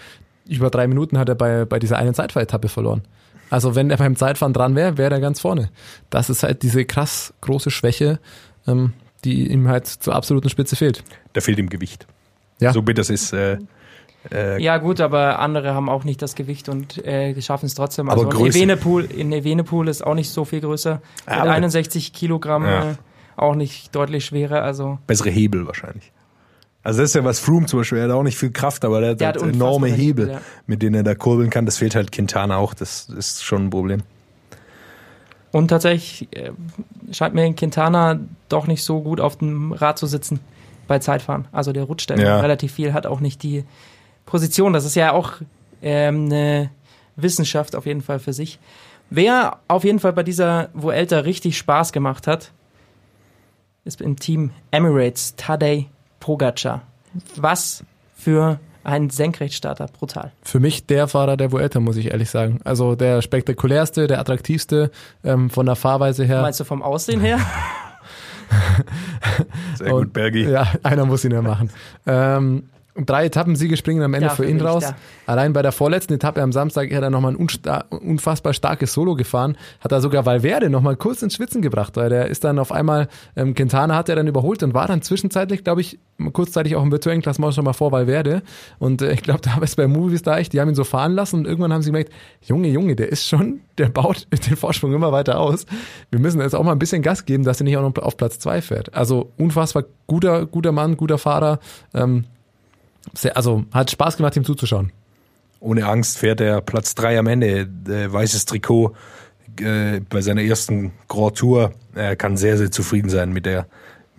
[0.48, 3.02] über drei Minuten hat er bei, bei dieser einen Zeitfahretappe verloren.
[3.50, 5.70] Also wenn er beim Zeitfahren dran wäre, wäre er ganz vorne.
[6.10, 8.18] Das ist halt diese krass große Schwäche,
[8.66, 8.92] ähm,
[9.24, 11.02] die ihm halt zur absoluten Spitze fehlt.
[11.32, 12.06] Da fehlt ihm Gewicht.
[12.60, 12.72] Ja.
[12.72, 13.58] So bitter es ist, äh,
[14.32, 18.10] Äh, Ja, gut, aber andere haben auch nicht das Gewicht und äh, schaffen es trotzdem.
[18.10, 18.58] Aber Also Größe.
[18.58, 21.00] Evenepoel, in Evenepoel ist auch nicht so viel größer.
[21.26, 22.90] Mit Aber- 61 Kilogramm Ja.
[22.90, 22.94] äh,
[23.36, 24.62] auch nicht deutlich schwerer.
[24.64, 26.10] Also bessere Hebel wahrscheinlich.
[26.88, 29.02] Also das ist ja was Froome zum Beispiel, er hat auch nicht viel Kraft, aber
[29.02, 30.40] der hat, Der hat unfassbare enorme Hebel, Hebel, ja.
[30.66, 31.66] mit denen er da kurbeln kann.
[31.66, 34.00] Das fehlt halt Quintana auch, das ist schon ein Problem.
[35.52, 36.52] Und tatsächlich äh,
[37.12, 40.40] scheint mir Quintana doch nicht so gut auf dem Rad zu sitzen
[40.86, 41.46] bei Zeitfahren.
[41.52, 42.40] Also der rutscht Ja.
[42.40, 43.64] relativ viel, hat auch nicht die
[44.24, 44.72] Position.
[44.72, 45.32] Das ist ja auch
[45.82, 46.70] ähm, eine
[47.16, 48.58] Wissenschaft auf jeden Fall für sich.
[49.10, 52.50] Wer auf jeden Fall bei dieser Vuelta richtig Spaß gemacht hat,
[53.84, 55.90] ist im Team Emirates Tadej
[56.28, 56.82] Pogacar.
[57.36, 57.82] Was
[58.14, 60.30] für ein Senkrechtstarter, brutal.
[60.42, 62.60] Für mich der Fahrer der Vuelta, muss ich ehrlich sagen.
[62.64, 64.90] Also der spektakulärste, der attraktivste
[65.24, 66.42] ähm, von der Fahrweise her.
[66.42, 67.38] Meinst du vom Aussehen her?
[69.78, 70.50] Sehr gut, Bergi.
[70.50, 71.70] Ja, einer muss ihn ja machen.
[72.06, 72.68] Ähm,
[73.06, 74.84] drei Etappensiege springen am Ende Dafür für ihn raus.
[74.84, 74.96] da.
[75.26, 77.48] Allein bei der vorletzten Etappe am Samstag hat er nochmal ein
[77.90, 79.56] unfassbar starkes Solo gefahren.
[79.80, 83.08] Hat er sogar Valverde nochmal kurz ins Schwitzen gebracht, weil der ist dann auf einmal,
[83.36, 85.98] ähm, Quintana hat er dann überholt und war dann zwischenzeitlich, glaube ich,
[86.32, 88.42] kurzzeitig auch im virtuellen Klassement schon mal vor Valverde.
[88.78, 90.84] Und äh, ich glaube, da war es bei Movies da echt, die haben ihn so
[90.84, 94.56] fahren lassen und irgendwann haben sie gemerkt, Junge, Junge, der ist schon, der baut den
[94.56, 95.66] Vorsprung immer weiter aus.
[96.10, 98.16] Wir müssen jetzt auch mal ein bisschen Gas geben, dass er nicht auch noch auf
[98.16, 98.94] Platz zwei fährt.
[98.94, 101.60] Also unfassbar guter, guter Mann, guter Fahrer.
[101.94, 102.24] Ähm,
[103.14, 104.92] sehr, also hat Spaß gemacht, ihm zuzuschauen.
[105.60, 108.94] Ohne Angst fährt er Platz drei am Ende, äh, weißes Trikot
[109.60, 111.72] äh, bei seiner ersten Grand Tour.
[111.94, 113.66] Er kann sehr, sehr zufrieden sein mit der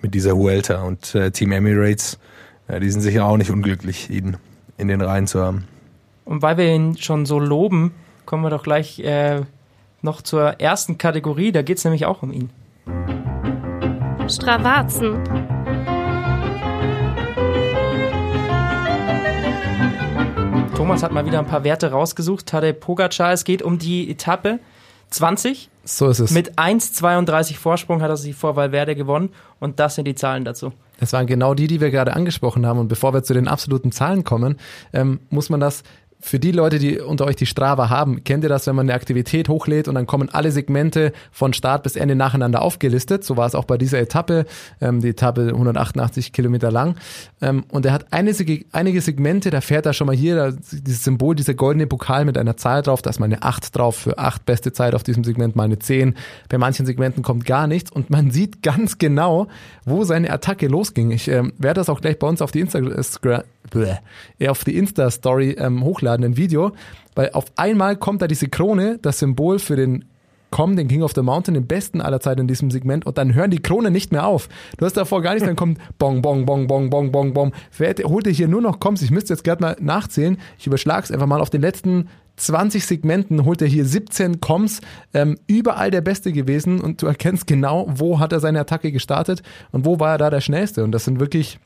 [0.01, 2.19] mit dieser Vuelta und äh, Team Emirates,
[2.67, 4.37] äh, die sind sicher auch nicht unglücklich, ihn
[4.77, 5.67] in den Reihen zu haben.
[6.25, 7.91] Und weil wir ihn schon so loben,
[8.25, 9.41] kommen wir doch gleich äh,
[10.01, 11.51] noch zur ersten Kategorie.
[11.51, 12.49] Da geht es nämlich auch um ihn.
[14.27, 15.58] Stravazen.
[20.79, 22.45] Thomas hat mal wieder ein paar Werte rausgesucht.
[22.45, 24.59] Tadej Pogacar, es geht um die Etappe
[25.09, 25.69] 20.
[25.83, 26.31] So ist es.
[26.31, 29.33] Mit 1,32 Vorsprung hat er sie vor Valverde gewonnen.
[29.59, 30.71] Und das sind die Zahlen dazu.
[30.97, 32.79] Das waren genau die, die wir gerade angesprochen haben.
[32.79, 34.57] Und bevor wir zu den absoluten Zahlen kommen,
[34.93, 35.83] ähm, muss man das
[36.21, 38.93] für die Leute, die unter euch die Strava haben, kennt ihr das, wenn man eine
[38.93, 43.23] Aktivität hochlädt und dann kommen alle Segmente von Start bis Ende nacheinander aufgelistet.
[43.23, 44.45] So war es auch bei dieser Etappe,
[44.81, 46.95] ähm, die Etappe 188 Kilometer lang.
[47.41, 48.33] Ähm, und er hat eine,
[48.71, 52.37] einige Segmente, da fährt er schon mal hier, da, dieses Symbol, dieser goldene Pokal mit
[52.37, 55.23] einer Zahl drauf, da ist mal eine 8 drauf für 8 beste Zeit auf diesem
[55.23, 56.15] Segment, mal eine 10.
[56.49, 59.47] Bei manchen Segmenten kommt gar nichts und man sieht ganz genau,
[59.85, 61.11] wo seine Attacke losging.
[61.11, 62.59] Ich ähm, werde das auch gleich bei uns auf die
[64.63, 66.71] die Insta-Story ähm, hochladen, ein Video,
[67.15, 70.05] weil auf einmal kommt da diese Krone, das Symbol für den
[70.51, 73.35] Komm, den King of the Mountain, den besten aller Zeiten in diesem Segment und dann
[73.35, 74.49] hören die Kronen nicht mehr auf.
[74.77, 77.53] Du hast davor gar nichts, dann kommt Bong, Bong, Bong, Bong, Bong, Bong, Bong.
[77.77, 79.03] Wer holt dir hier nur noch Koms?
[79.03, 80.37] Ich müsste jetzt gerade mal nachzählen.
[80.57, 84.81] Ich überschlag's einfach mal auf den letzten 20 Segmenten holt er hier 17 Koms,
[85.13, 89.43] ähm, überall der Beste gewesen und du erkennst genau, wo hat er seine Attacke gestartet
[89.71, 91.59] und wo war er da der Schnellste und das sind wirklich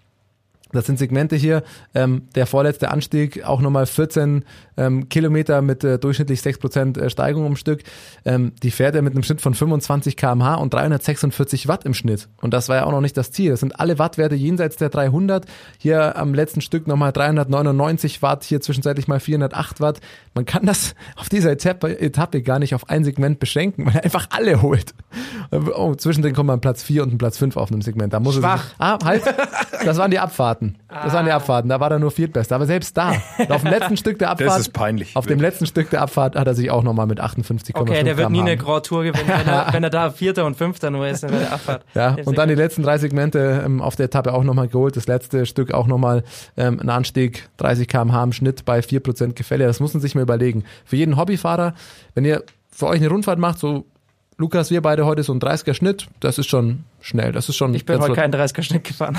[0.74, 1.64] das sind Segmente hier.
[1.94, 4.44] Ähm, der vorletzte Anstieg auch nochmal 14
[4.78, 7.84] ähm, Kilometer mit äh, durchschnittlich 6% äh, Steigung im Stück.
[8.26, 12.30] Ähm, die fährt er mit einem Schnitt von 25 km/h und 346 Watt im Schnitt.
[12.42, 13.52] Und das war ja auch noch nicht das Ziel.
[13.52, 15.46] Das sind alle Wattwerte jenseits der 300.
[15.78, 20.00] Hier am letzten Stück nochmal 399 Watt, hier zwischenzeitlich mal 408 Watt.
[20.34, 24.04] Man kann das auf dieser Etappe, Etappe gar nicht auf ein Segment beschränken, weil er
[24.04, 24.94] einfach alle holt.
[25.52, 28.14] Oh, zwischendrin kommt man Platz 4 und ein Platz 5 auf einem Segment.
[28.14, 28.64] Da muss Schwach.
[28.64, 29.24] Sich, ah, halt.
[29.86, 30.63] Das waren die Abfahrten.
[30.90, 31.70] Das waren die Abfahrten.
[31.70, 32.56] Da war er nur Viertbester.
[32.56, 33.14] Aber selbst da,
[33.50, 35.16] auf dem letzten Stück der Abfahrt, Das ist peinlich.
[35.16, 38.18] auf dem letzten Stück der Abfahrt hat er sich auch nochmal mit 58,5 Okay, der
[38.18, 38.52] wird nie km/h.
[38.52, 41.32] eine Grand Tour gewinnen, wenn er, wenn er da Vierter und Fünfter nur ist in
[41.32, 41.84] der Abfahrt.
[41.96, 44.96] Ja, Der und dann die letzten drei Segmente ähm, auf der Etappe auch nochmal geholt.
[44.96, 46.24] Das letzte Stück auch nochmal
[46.58, 49.66] ähm, ein Anstieg, 30 km/h im Schnitt bei 4% Gefälle.
[49.66, 50.64] Das muss man sich mal überlegen.
[50.86, 51.74] Für jeden Hobbyfahrer,
[52.16, 53.86] wenn ihr für euch eine Rundfahrt macht, so
[54.38, 57.32] Lukas, wir beide heute so ein 30er Schnitt, das ist schon schnell.
[57.32, 59.16] Das ist schon Ich bin heute keinen 30er-Schnitt gefahren.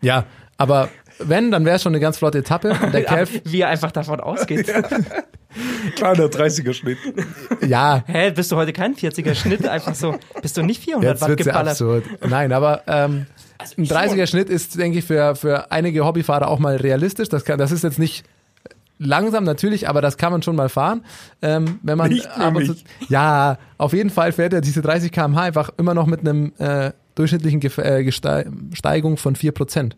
[0.00, 0.24] Ja,
[0.62, 2.70] aber wenn, dann wäre es schon eine ganz flotte Etappe.
[2.82, 4.72] Und der Aber Kev, Wie er einfach davon ausgeht.
[5.96, 6.98] Kleiner 30er Schnitt.
[7.66, 9.68] ja, Hä, bist du heute kein 40er-Schnitt?
[9.68, 11.70] Einfach so, bist du nicht 400 Jetzt Watt wird's ja geballert?
[11.72, 12.04] absurd.
[12.28, 13.26] Nein, aber ähm,
[13.76, 17.28] ein 30er Schnitt ist, denke ich, für, für einige Hobbyfahrer auch mal realistisch.
[17.28, 18.24] Das, kann, das ist jetzt nicht
[18.98, 21.04] langsam natürlich, aber das kann man schon mal fahren.
[21.42, 22.84] Ähm, wenn man Nicht ab und zu, nämlich.
[23.08, 26.92] ja, auf jeden Fall fährt er diese 30 km/h einfach immer noch mit einem äh,
[27.14, 29.92] durchschnittlichen Gef äh, Steigung von 4%.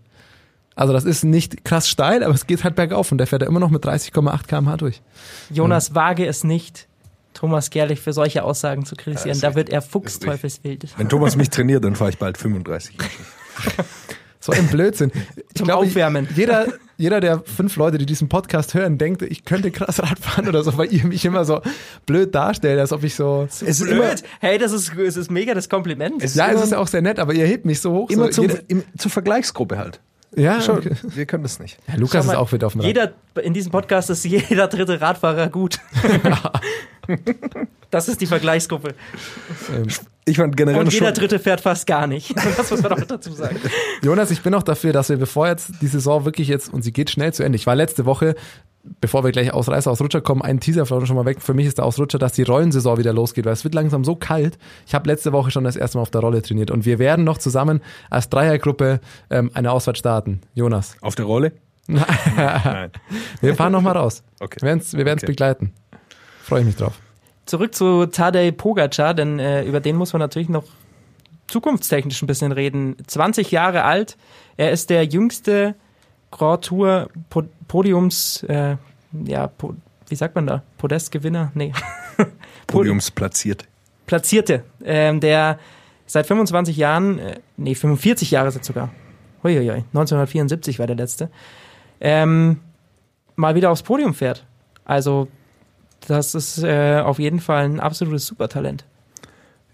[0.77, 3.49] Also das ist nicht krass steil, aber es geht halt bergauf und der fährt er
[3.49, 5.03] immer noch mit 30,8 km/h durch.
[5.51, 6.89] Jonas, wage es nicht,
[7.33, 9.39] Thomas Gerlich für solche Aussagen zu kritisieren.
[9.39, 10.87] Ja, da wird er fuchsteufelswild.
[10.97, 12.97] Wenn Thomas mich trainiert, dann fahre ich bald 35.
[14.41, 15.11] So ein Blödsinn.
[15.37, 16.29] Ich Zum glaube, Aufwärmen.
[16.37, 16.67] Jeder,
[16.99, 20.77] jeder der fünf Leute, die diesen Podcast hören, denkt, ich könnte krass Radfahren oder so,
[20.77, 21.63] weil ihr mich immer so
[22.05, 23.47] blöd darstellt, als ob ich so.
[23.49, 23.93] Es ist Blöd.
[23.95, 24.11] immer,
[24.41, 26.23] hey, das ist, es ist mega das Kompliment.
[26.23, 28.11] Es- Ja, es immer- ist ja auch sehr nett, aber ihr hebt mich so hoch.
[28.11, 30.01] immer so, zum, jeder, im, zur Vergleichsgruppe halt.
[30.37, 30.97] Ja, Schon, okay.
[31.03, 31.79] wir können das nicht.
[31.89, 32.87] ja, Lukas Schau mal, ist auch fit auf dem Rad.
[32.87, 35.79] Jeder, in diesem Podcast ist jeder dritte Radfahrer gut.
[37.91, 38.95] das ist die Vergleichsgruppe.
[40.25, 42.35] Ich fand generell Und jeder schon, dritte fährt fast gar nicht.
[42.57, 43.57] Das muss man auch dazu sagen.
[44.03, 46.93] Jonas, ich bin auch dafür, dass wir, bevor jetzt die Saison wirklich jetzt, und sie
[46.93, 47.57] geht schnell zu Ende.
[47.57, 48.35] Ich war letzte Woche,
[49.01, 51.41] bevor wir gleich Ausreißer, Ausrutscher kommen, einen Teaser schon mal weg.
[51.41, 54.15] Für mich ist der Ausrutscher, dass die Rollensaison wieder losgeht, weil es wird langsam so
[54.15, 54.59] kalt.
[54.87, 57.25] Ich habe letzte Woche schon das erste Mal auf der Rolle trainiert und wir werden
[57.25, 60.41] noch zusammen als Dreiergruppe ähm, eine Ausfahrt starten.
[60.55, 61.53] Jonas, auf der Rolle?
[61.87, 62.91] Nein.
[63.41, 64.23] wir fahren noch mal raus.
[64.41, 64.57] Okay.
[64.61, 65.33] Wir werden's, wir werden's Okay.
[65.33, 65.73] begleiten.
[66.43, 66.95] Freue ich mich drauf.
[67.47, 70.65] Zurück zu Tadej Pogacar, denn äh, über den muss man natürlich noch
[71.47, 72.97] zukunftstechnisch ein bisschen reden.
[73.07, 74.17] 20 Jahre alt,
[74.57, 75.75] er ist der jüngste
[76.37, 78.77] Grand Tour po Podiums, äh,
[79.25, 79.75] ja, po
[80.09, 80.63] wie sagt man da?
[80.79, 81.53] Podestgewinner?
[81.55, 81.73] Nee.
[82.67, 83.67] Podiums platziert.
[84.07, 85.59] Platzierte, ähm, der
[86.07, 88.91] seit 25 Jahren, äh, nee, 45 Jahre es sogar.
[89.45, 91.31] Uiuiui, 1974 war der letzte.
[92.01, 92.61] Ähm,
[93.37, 94.45] mal wieder aufs Podium fährt.
[94.85, 95.29] Also,
[96.09, 98.85] das ist äh, auf jeden Fall ein absolutes Supertalent.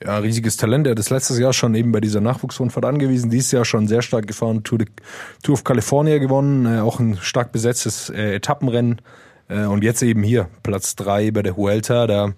[0.02, 0.86] Ja, riesiges Talent.
[0.86, 3.30] Er hat das letztes Jahr schon eben bei dieser Nachwuchsrundfahrt angewiesen.
[3.30, 4.64] Dieses Jahr schon sehr stark gefahren.
[4.64, 4.86] Tour, de,
[5.42, 6.64] Tour of California gewonnen.
[6.64, 9.02] Äh, auch ein stark besetztes äh, Etappenrennen.
[9.48, 12.06] Äh, und jetzt eben hier Platz drei bei der Vuelta.
[12.06, 12.32] Da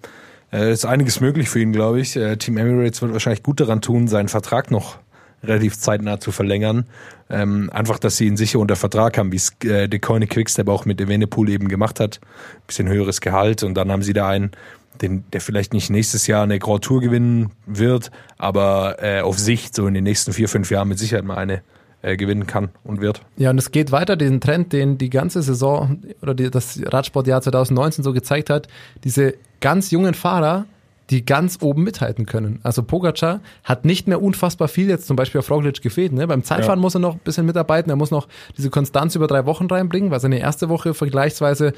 [0.51, 2.17] äh, ist einiges möglich für ihn, glaube ich.
[2.17, 4.97] Äh, Team Emirates wird wahrscheinlich gut daran tun, seinen Vertrag noch
[5.43, 6.85] relativ zeitnah zu verlängern.
[7.29, 11.01] Ähm, einfach, dass sie ihn sicher unter Vertrag haben, wie es äh, Quickstep auch mit
[11.01, 12.19] Evenepoel eben gemacht hat.
[12.67, 14.51] Bisschen höheres Gehalt und dann haben sie da einen,
[15.01, 19.75] den, der vielleicht nicht nächstes Jahr eine Grand Tour gewinnen wird, aber äh, auf Sicht
[19.75, 21.61] so in den nächsten vier, fünf Jahren mit Sicherheit mal eine
[22.01, 23.21] äh, gewinnen kann und wird.
[23.37, 27.41] Ja, und es geht weiter, den Trend, den die ganze Saison oder die, das Radsportjahr
[27.41, 28.67] 2019 so gezeigt hat,
[29.03, 30.65] diese ganz jungen Fahrer,
[31.09, 32.59] die ganz oben mithalten können.
[32.63, 36.13] Also Pogacar hat nicht mehr unfassbar viel jetzt zum Beispiel auf Roglic gefehlt.
[36.13, 36.27] Ne?
[36.27, 36.81] Beim Zeitfahren Ja.
[36.81, 38.27] muss er noch ein bisschen mitarbeiten, er muss noch
[38.57, 41.73] diese Konstanz über drei Wochen reinbringen, weil seine erste Woche vergleichsweise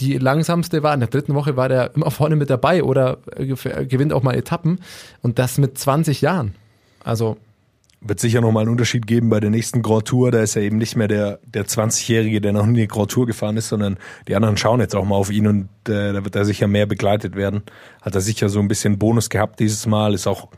[0.00, 0.94] die langsamste war.
[0.94, 4.22] In der dritten Woche war der immer vorne mit dabei oder äh, gef- gewinnt auch
[4.22, 4.80] mal Etappen
[5.22, 6.54] und das mit 20 Jahren.
[7.04, 7.36] Also
[8.00, 10.30] Wird sicher nochmal einen Unterschied geben bei der nächsten Grand Tour.
[10.30, 13.26] Da ist er eben nicht mehr der, der 20-Jährige, der noch nie eine Grand Tour
[13.26, 16.34] gefahren ist, sondern die anderen schauen jetzt auch mal auf ihn und äh, da wird
[16.34, 17.62] er sicher mehr begleitet werden.
[18.02, 20.48] Hat er sicher so ein bisschen Bonus gehabt dieses Mal, ist auch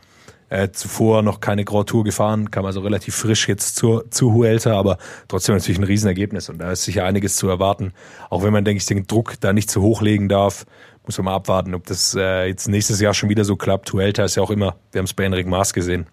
[0.53, 4.77] äh, zuvor noch keine Grand Tour gefahren, kam also relativ frisch jetzt zur, zu Huelta,
[4.77, 7.91] aber trotzdem natürlich ein Riesenergebnis und da ist sicher einiges zu erwarten.
[8.29, 10.65] Auch wenn man, denke ich, den Druck da nicht zu hoch legen darf,
[11.05, 13.91] muss man mal abwarten, ob das äh, jetzt nächstes Jahr schon wieder so klappt.
[13.93, 16.05] Huelta ist ja auch immer, wir haben es bei Enric Maas gesehen.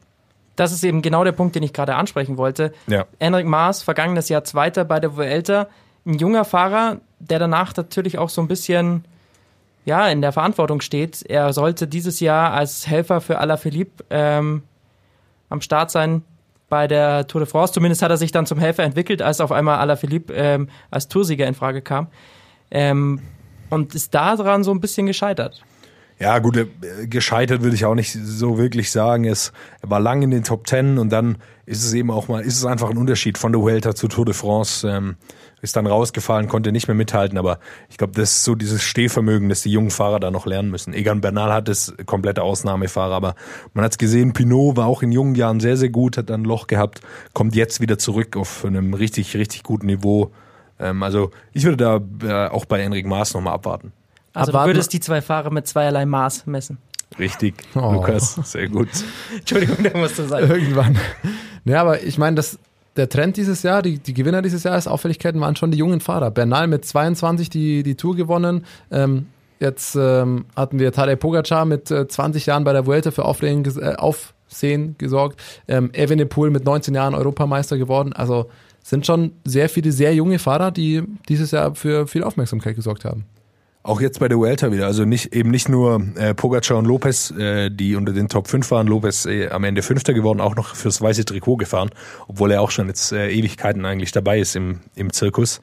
[0.57, 2.73] Das ist eben genau der Punkt, den ich gerade ansprechen wollte.
[2.87, 3.05] Ja.
[3.19, 5.69] Enric Maas, vergangenes Jahr Zweiter bei der Vuelta,
[6.07, 9.05] ein junger Fahrer, der danach natürlich auch so ein bisschen
[9.85, 11.23] ja, in der Verantwortung steht.
[11.23, 14.63] Er sollte dieses Jahr als Helfer für Alaphilippe ähm,
[15.49, 16.23] am Start sein
[16.69, 17.73] bei der Tour de France.
[17.73, 21.47] Zumindest hat er sich dann zum Helfer entwickelt, als auf einmal Alaphilippe ähm, als Toursieger
[21.47, 22.09] in Frage kam.
[22.71, 23.21] Ähm,
[23.69, 25.63] und ist daran so ein bisschen gescheitert.
[26.21, 26.67] Ja, gut, äh,
[27.07, 29.25] gescheitert würde ich auch nicht so wirklich sagen.
[29.25, 32.43] Es er war lang in den Top Ten und dann ist es eben auch mal,
[32.43, 34.87] ist es einfach ein Unterschied von der Vuelta zu Tour de France.
[34.87, 35.17] Ähm,
[35.63, 39.49] ist dann rausgefallen, konnte nicht mehr mithalten, aber ich glaube, das ist so dieses Stehvermögen,
[39.49, 40.93] das die jungen Fahrer da noch lernen müssen.
[40.95, 43.35] Egan Bernal hat es komplette Ausnahmefahrer, aber
[43.75, 46.43] man hat es gesehen, Pinot war auch in jungen Jahren sehr, sehr gut, hat dann
[46.43, 47.01] ein Loch gehabt,
[47.33, 50.31] kommt jetzt wieder zurück auf einem richtig, richtig guten Niveau.
[50.79, 53.93] Ähm, also ich würde da äh, auch bei Enric Maas nochmal abwarten.
[54.33, 54.71] Also du Abwarten.
[54.75, 56.79] würdest die zwei Fahrer mit zweierlei Maß messen.
[57.19, 57.93] Richtig, Oh.
[57.95, 58.89] Lukas, sehr gut.
[59.39, 60.49] Entschuldigung, da musst du sagen.
[60.49, 60.97] Irgendwann.
[61.65, 62.59] Ja, aber ich meine, das,
[62.97, 66.31] der Trend dieses Jahr, die, die Gewinner dieses Jahres, Auffälligkeiten waren schon die jungen Fahrer.
[66.31, 68.65] Bernal mit 22 die, die Tour gewonnen.
[68.91, 69.27] Ähm,
[69.61, 73.65] jetzt ähm, hatten wir Tadej Pogacar mit äh, 20 Jahren bei der Vuelta für Auflegen,
[73.65, 75.41] ges- äh, Aufsehen gesorgt.
[75.69, 78.13] Ähm, Evenepoel mit 19 Jahren Europameister geworden.
[78.13, 78.51] Also
[78.83, 83.25] sind schon sehr viele sehr junge Fahrer, die dieses Jahr für viel Aufmerksamkeit gesorgt haben.
[83.83, 84.85] Auch jetzt bei der Vuelta wieder.
[84.87, 88.71] Also nicht, eben nicht nur äh, Pogacar und Lopez, äh, die unter den Top 5
[88.71, 88.87] waren.
[88.87, 91.89] Lopez äh, am Ende Fünfter geworden, auch noch fürs weiße Trikot gefahren,
[92.29, 95.63] obwohl er auch schon jetzt äh, Ewigkeiten eigentlich dabei ist im, im Zirkus.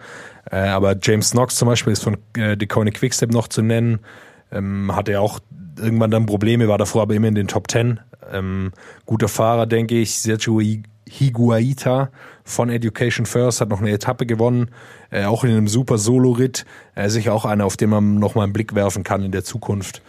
[0.49, 3.99] Äh, aber James Knox zum Beispiel ist von äh, DeCone Quickstep noch zu nennen.
[4.51, 5.39] Ähm, hatte ja auch
[5.79, 7.99] irgendwann dann Probleme, war davor aber immer in den Top 10.
[8.33, 8.71] Ähm,
[9.05, 10.19] guter Fahrer, denke ich.
[10.19, 12.09] Sergio Hi- Higuaita
[12.47, 14.69] von Education First hat noch eine Etappe gewonnen,
[15.11, 16.65] äh, auch in einem super Solo-Ritt.
[16.95, 19.43] Äh, sicher auch einer, auf den man noch mal einen Blick werfen kann in der
[19.43, 20.01] Zukunft.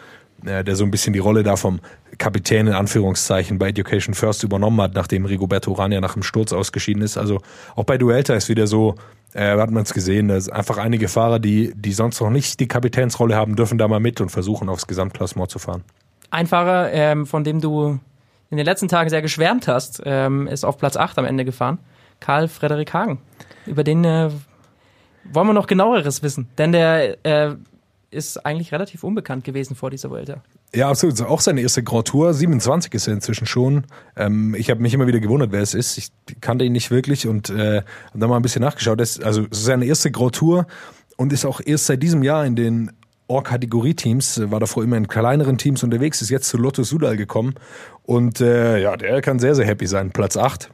[0.44, 1.80] äh, der so ein bisschen die Rolle da vom
[2.18, 6.52] Kapitän in Anführungszeichen bei Education First übernommen hat, nachdem Rigoberto Urán ja nach dem Sturz
[6.52, 7.16] ausgeschieden ist.
[7.16, 7.40] Also
[7.76, 8.94] auch bei Duelta ist wieder so,
[9.34, 12.68] äh, hat man es gesehen, dass einfach einige Fahrer, die, die sonst noch nicht die
[12.68, 15.84] Kapitänsrolle haben, dürfen da mal mit und versuchen aufs Gesamtklassement zu fahren.
[16.30, 17.98] Ein Fahrer, ähm, von dem du
[18.50, 21.78] in den letzten Tagen sehr geschwärmt hast, ähm, ist auf Platz 8 am Ende gefahren.
[22.20, 23.18] Karl Frederik Hagen.
[23.66, 24.30] Über den äh,
[25.24, 27.54] wollen wir noch genaueres wissen, denn der äh,
[28.10, 30.42] ist eigentlich relativ unbekannt gewesen vor dieser Vuelta.
[30.74, 31.20] Ja, absolut.
[31.22, 32.32] Auch seine erste Grand Tour.
[32.34, 33.84] 27 ist er inzwischen schon.
[34.16, 35.98] Ähm, ich habe mich immer wieder gewundert, wer es ist.
[35.98, 39.00] Ich kannte ihn nicht wirklich und äh, habe dann mal ein bisschen nachgeschaut.
[39.00, 40.66] Das, also seine erste Grand Tour
[41.16, 42.92] und ist auch erst seit diesem Jahr in den
[43.28, 47.56] Or-Kategorie-Teams, war davor immer in kleineren Teams unterwegs, ist jetzt zu Lotto Sudal gekommen
[48.04, 50.10] und äh, ja, der kann sehr, sehr happy sein.
[50.12, 50.70] Platz 8.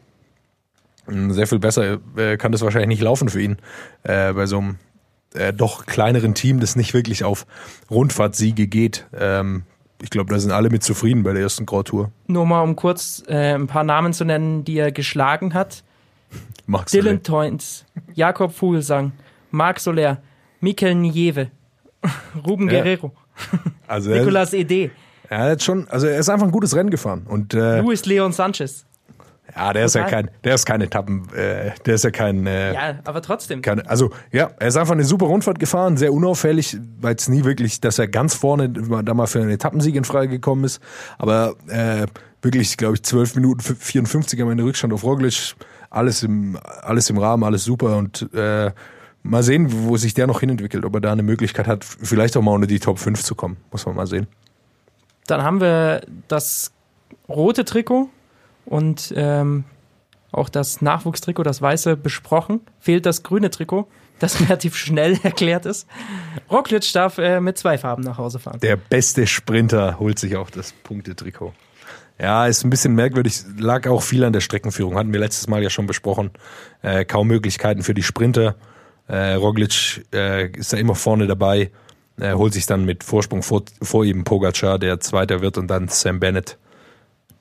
[1.07, 3.57] Sehr viel besser äh, kann das wahrscheinlich nicht laufen für ihn
[4.05, 4.77] äh, bei so einem
[5.35, 7.47] äh, doch kleineren Team, das nicht wirklich auf
[7.91, 9.07] Rundfahrtsiege geht.
[9.19, 9.65] Ähm,
[10.03, 12.11] ich glaube, da sind alle mit zufrieden bei der ersten Grand Tour.
[12.27, 15.83] Nur mal, um kurz äh, ein paar Namen zu nennen, die er geschlagen hat.
[16.67, 19.13] Max Dylan Toyns, Jakob Fuglsang,
[19.51, 20.19] Marc Soler,
[20.61, 21.51] Mikel Nieve,
[22.47, 22.81] Ruben Ja.
[22.83, 23.13] Guerrero,
[23.87, 24.91] Also Nicolas Ede,
[25.29, 28.33] er hat schon, also er ist einfach ein gutes Rennen gefahren und äh, Luis Leon
[28.33, 28.87] Sanchez.
[29.55, 32.75] Ja, der ist ja kein, der ist kein Etappen, äh, der ist ja kein, äh,
[32.75, 33.63] Ja, aber trotzdem.
[33.63, 37.45] Keine, also ja, er ist einfach eine super Rundfahrt gefahren, sehr unauffällig, weil es nie
[37.45, 40.81] wirklich, dass er ganz vorne da mal für einen Etappensieg in Frage gekommen ist.
[41.19, 42.07] Aber äh,
[42.43, 45.55] wirklich, glaube ich, 12 Minuten 54 am Ende Rückstand auf Roglic,
[45.91, 48.73] alles im, alles im Rahmen, alles super und äh,
[49.23, 52.43] mal sehen, wo sich der noch hinentwickelt, ob er da eine Möglichkeit hat, vielleicht auch
[52.43, 53.57] mal unter die Top 5 zu kommen.
[53.71, 54.27] Muss man mal sehen.
[55.27, 56.73] Dann haben wir das
[57.29, 58.11] rote Trikot
[58.67, 59.65] und ähm,
[60.33, 62.61] auch das Nachwuchstrikot, das weiße, besprochen.
[62.81, 63.87] Fehlt das grüne Trikot,
[64.19, 65.87] das relativ schnell erklärt ist.
[66.51, 68.59] Roglic darf äh, mit zwei Farben nach Hause fahren.
[68.61, 71.53] Der beste Sprinter holt sich auch das Punktetrikot.
[72.19, 74.97] Ja, ist ein bisschen merkwürdig, lag auch viel an der Streckenführung.
[74.97, 76.31] Hatten wir letztes Mal ja schon besprochen.
[76.83, 78.55] Äh, kaum Möglichkeiten für die Sprinter.
[79.09, 81.71] Äh, Roglic äh, ist da immer vorne dabei,
[82.19, 85.89] äh, holt sich dann mit Vorsprung vor, vor ihm Pogacar, der Zweiter wird, und dann
[85.89, 86.57] Sam Bennett,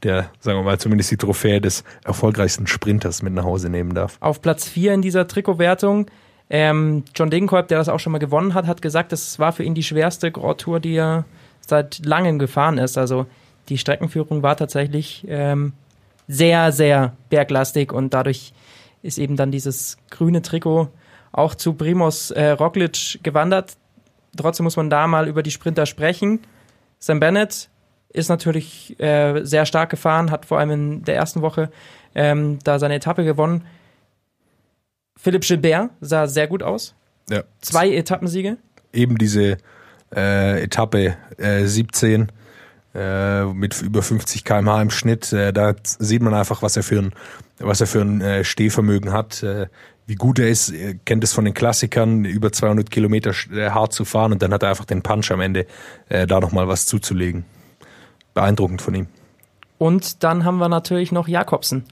[0.03, 4.17] der, sagen wir mal, zumindest die Trophäe des erfolgreichsten Sprinters mit nach Hause nehmen darf.
[4.19, 6.07] Auf Platz 4 in dieser Trikotwertung.
[6.49, 9.63] Ähm, John Degenkolb, der das auch schon mal gewonnen hat, hat gesagt, das war für
[9.63, 11.25] ihn die schwerste Grand Tour, die er
[11.61, 12.97] seit langem gefahren ist.
[12.97, 13.25] Also
[13.69, 15.73] die Streckenführung war tatsächlich ähm,
[16.27, 18.53] sehr, sehr berglastig und dadurch
[19.01, 20.89] ist eben dann dieses grüne Trikot
[21.31, 23.73] auch zu Primos äh, Roglic gewandert.
[24.37, 26.39] Trotzdem muss man da mal über die Sprinter sprechen.
[26.99, 27.69] Sam Bennett
[28.13, 31.69] ist natürlich äh, sehr stark gefahren, hat vor allem in der ersten Woche
[32.15, 33.65] ähm, da seine Etappe gewonnen.
[35.17, 36.95] Philipp Gilbert sah sehr gut aus.
[37.29, 37.43] Ja.
[37.61, 38.57] Zwei Etappensiege.
[38.91, 39.57] eben diese
[40.15, 42.31] äh, Etappe äh, 17
[42.93, 45.33] äh, mit über 50 km/h im Schnitt.
[45.33, 47.13] Äh, da sieht man einfach, was er für ein,
[47.59, 49.43] was er für ein äh, Stehvermögen hat,
[50.05, 50.69] wie gut er ist.
[50.69, 53.31] Er kennt es von den Klassikern, über 200 Kilometer
[53.73, 55.65] hart zu fahren und dann hat er einfach den Punch am Ende,
[56.09, 57.45] äh, da nochmal was zuzulegen.
[58.33, 59.07] Beeindruckend von ihm.
[59.77, 61.85] Und dann haben wir natürlich noch Jakobsen.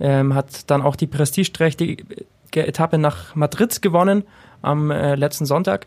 [0.00, 2.04] Ähm, hat dann auch die prestigeträchtige
[2.54, 4.24] Etappe nach Madrid gewonnen
[4.62, 5.86] am äh, letzten Sonntag.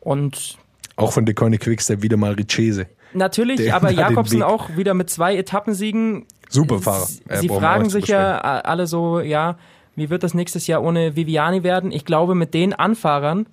[0.00, 0.58] Und
[0.96, 2.86] Auch von De Koenig Quickstep wieder mal Richese.
[3.14, 6.26] natürlich, Der aber Jakobsen auch wieder mit zwei Etappensiegen.
[6.48, 7.06] Super Fahrer.
[7.06, 9.56] Sie, Äh, sie fragen sich ja alle so, ja,
[9.96, 11.92] wie wird das nächstes Jahr ohne Viviani werden?
[11.92, 13.46] Ich glaube, mit den Anfahrern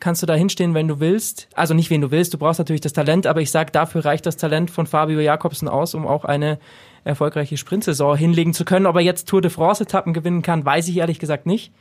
[0.00, 1.48] kannst du da hinstehen, wenn du willst.
[1.54, 4.26] Also nicht, wen du willst, du brauchst natürlich das Talent, aber ich sag, dafür reicht
[4.26, 6.58] das Talent von Fabio Jakobsen aus, um auch eine
[7.04, 8.86] erfolgreiche Sprintsaison hinlegen zu können.
[8.86, 11.72] Ob er jetzt Tour de France-Etappen gewinnen kann, weiß ich ehrlich gesagt nicht.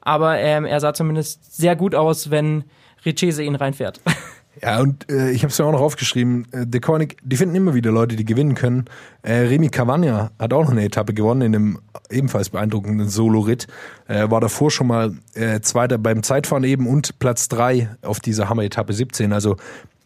[0.00, 2.64] Aber ähm, er sah zumindest sehr gut aus, wenn
[3.04, 4.00] Richese ihn reinfährt.
[4.62, 7.74] Ja, und äh, ich habe es ja auch noch aufgeschrieben, äh, Koenig, die finden immer
[7.74, 8.84] wieder Leute, die gewinnen können.
[9.22, 11.78] Äh, Remy Cavagna hat auch noch eine Etappe gewonnen in einem
[12.10, 13.68] ebenfalls beeindruckenden Solo-Ritt.
[14.06, 18.50] Äh, war davor schon mal äh, Zweiter beim Zeitfahren eben und Platz drei auf dieser
[18.50, 19.32] Hammer-Etappe 17.
[19.32, 19.56] Also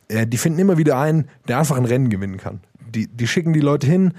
[0.09, 2.61] äh, die finden immer wieder einen, der einfach ein Rennen gewinnen kann.
[2.95, 4.15] Die, die schicken die Leute hin,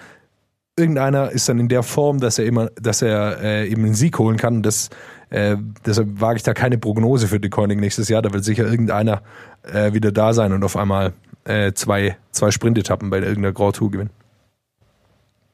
[0.78, 4.20] irgendeiner ist dann in der Form, dass er immer, dass er äh, eben einen Sieg
[4.20, 4.62] holen kann.
[4.62, 4.90] Das,
[5.30, 8.22] äh, deshalb wage ich da keine Prognose für Koenig nächstes Jahr.
[8.22, 9.22] Da wird sicher irgendeiner
[9.64, 11.14] äh, wieder da sein und auf einmal
[11.46, 14.12] äh, zwei, zwei Sprintetappen bei irgendeiner Grand Tour gewinnen.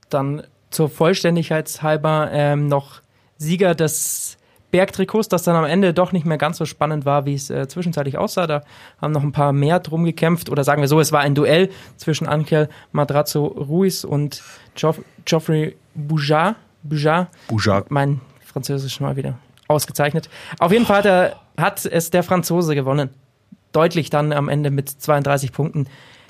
[0.09, 3.01] Dann zur Vollständigkeitshalber ähm, noch
[3.37, 4.37] Sieger des
[4.71, 7.67] Bergtrikots, das dann am Ende doch nicht mehr ganz so spannend war, wie es äh,
[7.67, 8.47] zwischenzeitlich aussah.
[8.47, 8.63] Da
[9.01, 10.49] haben noch ein paar mehr drum gekämpft.
[10.49, 14.41] Oder sagen wir so, es war ein Duell zwischen Ankel Madrazo Ruiz und
[14.75, 16.55] Geoff Geoffrey Boujard.
[16.83, 17.27] Boujard.
[17.47, 17.91] Boujard.
[17.91, 19.37] Mein Französisch mal wieder
[19.71, 20.29] ausgezeichnet.
[20.59, 23.09] Auf jeden Fall hat, er, hat es der Franzose gewonnen.
[23.71, 25.87] Deutlich dann am Ende mit 32 Punkten.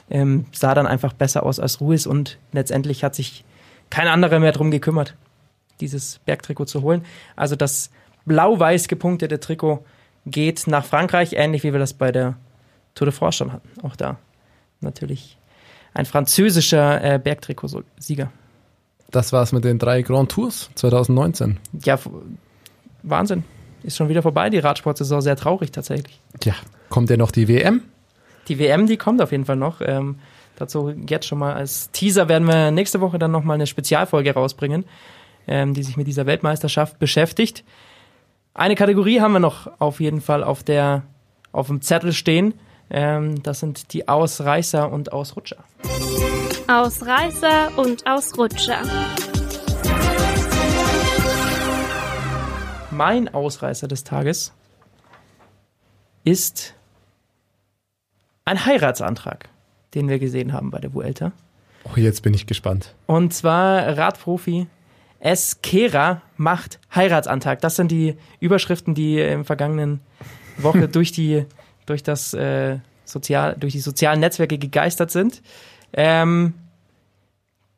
[0.09, 3.43] ähm, sah dann einfach besser aus als Ruiz und letztendlich hat sich
[3.89, 5.15] kein anderer mehr drum gekümmert,
[5.79, 7.05] dieses Bergtrikot zu holen.
[7.35, 7.91] Also das
[8.25, 9.83] blau-weiß gepunktete Trikot
[10.25, 12.35] geht nach Frankreich, ähnlich wie wir das bei der
[12.93, 13.69] Tour de France schon hatten.
[13.83, 14.17] Auch da
[14.81, 15.37] natürlich
[15.93, 18.31] ein französischer äh, Bergtrikotsieger.
[19.09, 21.59] Das war's mit den drei Grand Tours 2019.
[21.83, 21.99] Ja,
[23.03, 23.43] Wahnsinn.
[23.83, 25.21] Ist schon wieder vorbei, die Radsportsaison.
[25.21, 26.19] Sehr traurig tatsächlich.
[26.43, 26.53] Ja,
[26.89, 27.81] kommt ja noch die WM.
[28.47, 29.81] Die WM, die kommt auf jeden Fall noch.
[29.81, 30.19] Ähm,
[30.55, 34.85] dazu jetzt schon mal als Teaser werden wir nächste Woche dann nochmal eine Spezialfolge rausbringen,
[35.47, 37.63] ähm, die sich mit dieser Weltmeisterschaft beschäftigt.
[38.53, 41.03] Eine Kategorie haben wir noch auf jeden Fall auf der
[41.51, 42.53] auf dem Zettel stehen.
[42.89, 45.63] Ähm, das sind die Ausreißer und Ausrutscher.
[46.67, 48.81] Ausreißer und Ausrutscher.
[53.03, 54.53] Mein Ausreißer des Tages
[56.23, 56.75] ist
[58.45, 59.49] ein Heiratsantrag,
[59.95, 61.31] den wir gesehen haben bei der Vuelta.
[61.83, 62.93] Oh, jetzt bin ich gespannt.
[63.07, 64.67] Und zwar Radprofi
[65.19, 67.59] Eskera macht Heiratsantrag.
[67.61, 70.01] Das sind die Überschriften, die im vergangenen
[70.57, 71.47] Woche durch die
[71.87, 75.41] durch das äh, sozial durch die sozialen Netzwerke gegeistert sind.
[75.93, 76.53] Ähm,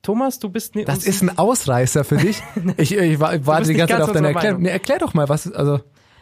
[0.04, 2.42] Thomas, du bist ne- Das ist ein Ausreißer für dich.
[2.78, 4.62] Ich, ich, war- ich warte die nicht ganze Zeit auf deine Erklärung.
[4.62, 5.80] Nee, erklär doch mal, was, also,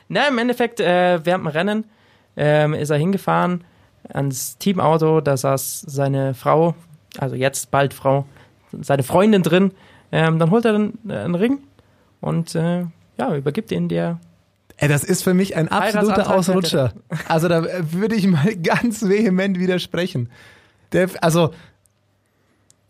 [0.08, 1.86] Na, im Endeffekt, äh, während dem Rennen
[2.38, 3.64] ähm, ist er hingefahren
[4.14, 6.76] ans Teamauto, da saß seine Frau,
[7.18, 8.26] also jetzt bald Frau,
[8.82, 9.72] seine Freundin drin.
[10.12, 11.60] Ähm, dann holt er dann äh, einen Ring
[12.20, 12.86] und äh,
[13.18, 14.20] ja, übergibt ihn der.
[14.78, 16.94] ey, das ist für mich ein absoluter Ausrutscher.
[17.28, 20.30] Also da würde ich mal ganz vehement widersprechen.
[20.92, 21.52] Der, also,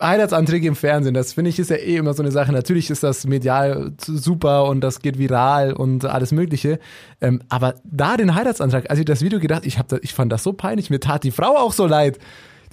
[0.01, 2.51] Heiratsanträge im Fernsehen, das finde ich ist ja eh immer so eine Sache.
[2.51, 6.79] Natürlich ist das medial super und das geht viral und alles Mögliche.
[7.21, 10.31] Ähm, aber da den Heiratsantrag, als ich das Video gedacht, ich, hab da, ich fand
[10.31, 10.89] das so peinlich.
[10.89, 12.19] Mir tat die Frau auch so leid.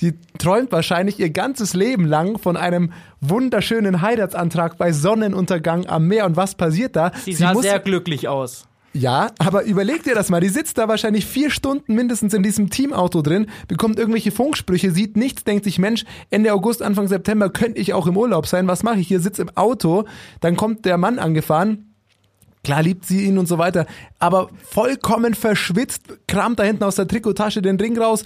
[0.00, 6.24] Die träumt wahrscheinlich ihr ganzes Leben lang von einem wunderschönen Heiratsantrag bei Sonnenuntergang am Meer.
[6.24, 7.10] Und was passiert da?
[7.24, 8.67] Sie sah muss- sehr glücklich aus.
[8.94, 10.40] Ja, aber überleg dir das mal.
[10.40, 15.16] Die sitzt da wahrscheinlich vier Stunden mindestens in diesem Teamauto drin, bekommt irgendwelche Funksprüche, sieht
[15.16, 18.66] nichts, denkt sich, Mensch, Ende August, Anfang September könnte ich auch im Urlaub sein.
[18.66, 19.20] Was mache ich hier?
[19.20, 20.04] Sitz im Auto.
[20.40, 21.88] Dann kommt der Mann angefahren.
[22.64, 23.86] Klar liebt sie ihn und so weiter,
[24.18, 28.24] aber vollkommen verschwitzt, kramt da hinten aus der Trikottasche den Ring raus,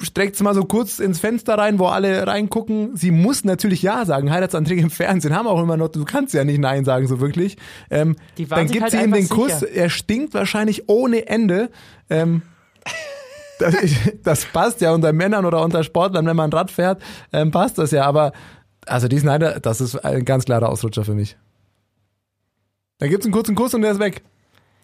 [0.00, 2.96] streckt's mal so kurz ins Fenster rein, wo alle reingucken.
[2.96, 4.30] Sie muss natürlich Ja sagen.
[4.30, 7.56] Heiratsanträge im Fernsehen haben auch immer noch, du kannst ja nicht Nein sagen, so wirklich.
[7.90, 9.72] Ähm, Die dann gibt halt sie ihm den einfach Kuss, sicher.
[9.72, 11.70] er stinkt wahrscheinlich ohne Ende.
[12.10, 12.42] Ähm,
[13.60, 13.74] das,
[14.22, 17.00] das passt ja unter Männern oder unter Sportlern, wenn man Rad fährt,
[17.32, 18.04] ähm, passt das ja.
[18.04, 18.32] Aber
[18.86, 21.36] also diesen Heirat, das ist ein ganz klarer Ausrutscher für mich.
[22.98, 24.22] Da gibt's einen kurzen Kuss und der ist weg.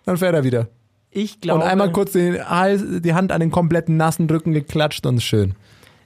[0.04, 0.68] Dann fährt er wieder.
[1.10, 5.06] Ich glaube, und einmal kurz den Hals, die Hand an den kompletten nassen Rücken geklatscht
[5.06, 5.54] und schön.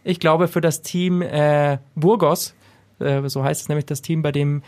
[0.03, 2.55] ich glaube für das Team äh, Burgos,
[3.01, 4.63] äh, so heißt es nämlich das Team, bei dem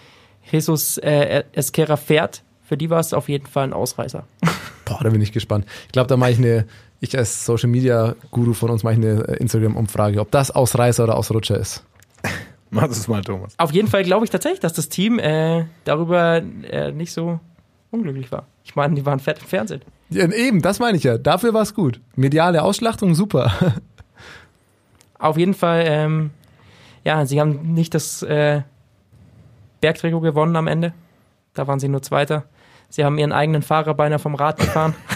[0.50, 4.24] Jesus äh, Esquera fährt, für die war es auf jeden Fall ein Ausreißer.
[4.84, 5.64] Boah, da bin ich gespannt.
[5.86, 6.66] Ich glaube, da mache ich eine,
[7.00, 11.04] ich als Social Media Guru von uns mache ich eine äh, Instagram-Umfrage, ob das Ausreißer
[11.04, 11.84] oder Ausrutscher ist.
[12.70, 13.54] Mach das mal, Thomas.
[13.58, 17.40] Auf jeden Fall glaube ich tatsächlich, dass das Team äh, darüber äh, nicht so
[17.90, 18.46] unglücklich war.
[18.64, 19.82] Ich meine, die waren fett im Fernsehen.
[20.10, 21.18] Ja, eben, das meine ich ja.
[21.18, 22.00] Dafür war es gut.
[22.14, 23.52] Mediale Ausschlachtung, super.
[25.18, 26.30] Auf jeden Fall, ähm,
[27.04, 28.62] ja, sie haben nicht das äh,
[29.80, 30.92] Bergtrikot gewonnen am Ende.
[31.54, 32.44] Da waren sie nur Zweiter.
[32.88, 34.94] Sie haben ihren eigenen Fahrer beinahe vom Rad gefahren.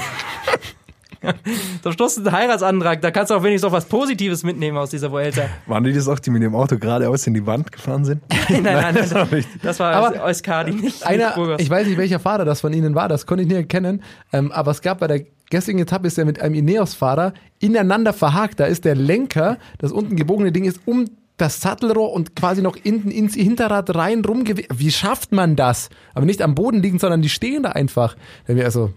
[1.83, 3.01] Zum Schluss ein Heiratsantrag.
[3.03, 5.43] Da kannst du auch wenigstens auch was Positives mitnehmen aus dieser Vuelta.
[5.67, 8.23] Waren die das auch, die mit dem Auto geradeaus in die Wand gefahren sind?
[8.49, 9.17] nein, nein, nein.
[9.17, 9.49] auch nicht.
[9.63, 12.95] Das war Aber Euskadi, nicht, nicht Einer, ich weiß nicht, welcher Fahrer das von Ihnen
[12.95, 14.03] war, das konnte ich nie erkennen.
[14.33, 18.61] Ähm, aber es gab bei der gestrigen Etappe ist er mit einem Ineos-Fahrer ineinander verhakt.
[18.61, 21.07] Da ist der Lenker, das unten gebogene Ding ist um
[21.37, 24.65] das Sattelrohr und quasi noch hinten ins Hinterrad rein rumgewe.
[24.75, 25.89] Wie schafft man das?
[26.15, 28.17] Aber nicht am Boden liegen, sondern die stehen da einfach.
[28.47, 28.93] Also,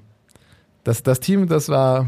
[0.83, 2.07] das, das Team, das war,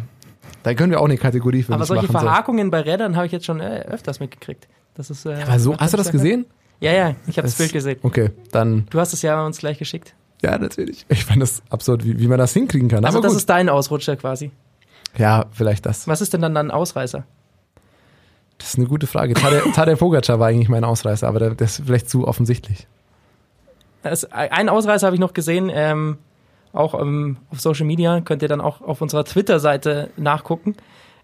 [0.63, 2.13] da können wir auch eine Kategorie für Aber solche machen.
[2.21, 2.27] so.
[2.27, 4.67] Verhakungen bei Rädern habe ich jetzt schon äh, öfters mitgekriegt.
[4.95, 6.45] Das ist, äh, Aber so, hast du das gesehen?
[6.79, 7.99] Ja, ja, ich habe das Bild gesehen.
[8.03, 10.13] Okay, dann, Du hast es ja uns gleich geschickt.
[10.41, 11.05] ja, natürlich.
[11.09, 13.05] Ich fand das absurd, wie, wie man das hinkriegen kann.
[13.05, 13.39] Also Aber das gut.
[13.39, 14.51] ist dein Ausrutscher quasi.
[15.17, 16.07] ja, vielleicht das.
[16.07, 17.23] Was ist denn dann ein Ausreißer?
[18.57, 19.33] Das ist eine gute Frage.
[19.33, 22.87] Tadej, Tadej Pogacar war eigentlich mein Ausreißer, aber der- das ist vielleicht zu offensichtlich.
[24.01, 26.17] Das, ein Ausreißer habe ich noch gesehen, ähm,
[26.75, 30.75] auch ähm, auf Social Media, könnt ihr dann auch auf unserer Twitter-Seite nachgucken.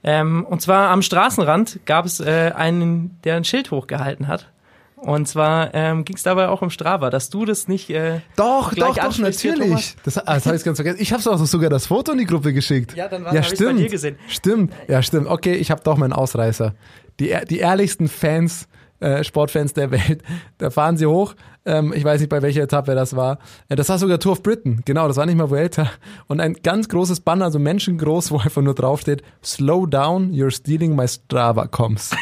[0.03, 4.49] Ähm, und zwar am Straßenrand gab es äh, einen, der ein Schild hochgehalten hat
[4.95, 7.89] Und zwar ähm, ging es dabei auch um Strava, dass du das nicht.
[7.91, 9.95] Äh, Doch, doch, doch, natürlich.
[10.03, 10.97] Das, ah, das habe ich ganz vergessen.
[11.01, 12.95] Ich habe auch sogar das Foto in die Gruppe geschickt.
[12.95, 13.77] Ja, dann war- ja, stimmt.
[13.77, 14.15] bei dir gesehen.
[14.27, 15.27] Stimmt, ja, stimmt.
[15.27, 16.73] Okay, ich habe doch meinen Ausreißer.
[17.19, 18.67] Die, die ehrlichsten Fans,
[19.01, 20.23] äh, Sportfans der Welt,
[20.57, 21.35] da fahren sie hoch.
[21.65, 23.39] Ähm, ich weiß nicht, bei welcher Etappe das war.
[23.69, 24.81] Äh, das war sogar Tour of Britain.
[24.85, 25.89] Genau, das war nicht mal Vuelta.
[26.27, 30.95] Und ein ganz großes Banner, so menschengroß, wo einfach nur draufsteht, Slow down, you're stealing
[30.95, 32.11] my Strava comms.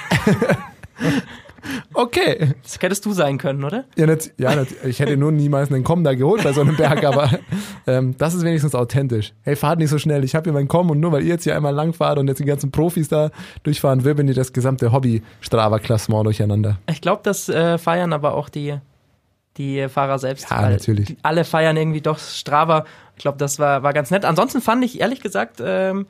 [1.93, 2.53] okay.
[2.63, 3.85] das hättest du sein können, oder?
[3.95, 6.75] Ja, nat ja nat ich hätte nur niemals einen Komm da geholt bei so einem
[6.75, 7.29] Berg, aber
[7.87, 9.33] ähm, das ist wenigstens authentisch.
[9.43, 11.43] Hey, fahrt nicht so schnell, ich habe hier meinen Komm und nur weil ihr jetzt
[11.43, 13.31] hier einmal lang fahrt und jetzt die ganzen Profis da
[13.63, 16.77] durchfahren, wirbeln die das gesamte Hobby-Strava-Klassement durcheinander.
[16.89, 18.75] Ich glaube, das äh, feiern aber auch die,
[19.57, 20.49] die Fahrer selbst.
[20.49, 21.17] Ja, natürlich.
[21.23, 22.85] Alle feiern irgendwie doch Strava.
[23.15, 24.25] Ich glaube, das war, war ganz nett.
[24.25, 26.07] Ansonsten fand ich ehrlich gesagt, ähm,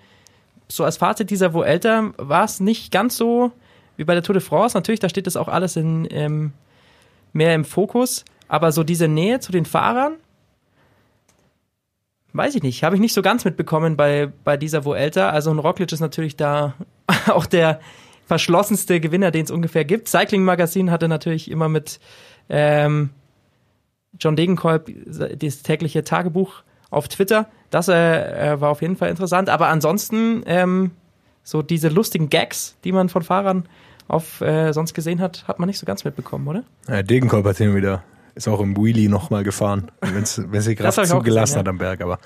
[0.68, 3.52] so als Fazit dieser Vuelta war es nicht ganz so
[4.00, 4.78] wie bei der Tour de France.
[4.78, 6.54] Natürlich, da steht das auch alles in, ähm,
[7.34, 8.24] mehr im Fokus.
[8.48, 10.14] Aber so diese Nähe zu den Fahrern,
[12.32, 15.32] weiß ich nicht, habe ich nicht so ganz mitbekommen bei, bei dieser Vuelta.
[15.32, 16.76] Also ein Roglic ist natürlich da
[17.28, 17.82] auch der
[18.26, 20.08] verschlossenste Gewinner, den es ungefähr gibt.
[20.08, 22.00] Cycling Magazine hatte natürlich immer mit
[22.48, 23.10] ähm,
[24.18, 27.50] John Degenkolb das tägliche Tagebuch auf Twitter.
[27.70, 29.50] Das äh, äh, war auf jeden Fall interessant.
[29.50, 30.92] Aber ansonsten ähm,
[31.44, 33.68] so diese lustigen Gags, die man von Fahrern
[34.10, 36.64] auf äh, sonst gesehen hat, hat man nicht so ganz mitbekommen, oder?
[36.88, 38.04] Ja, Degenkolb hat hin wieder,
[38.36, 42.02] ist auch im Wheelie nochmal gefahren, wenn sie auch zugelassen gesehen, hat am Berg.
[42.02, 42.20] Aber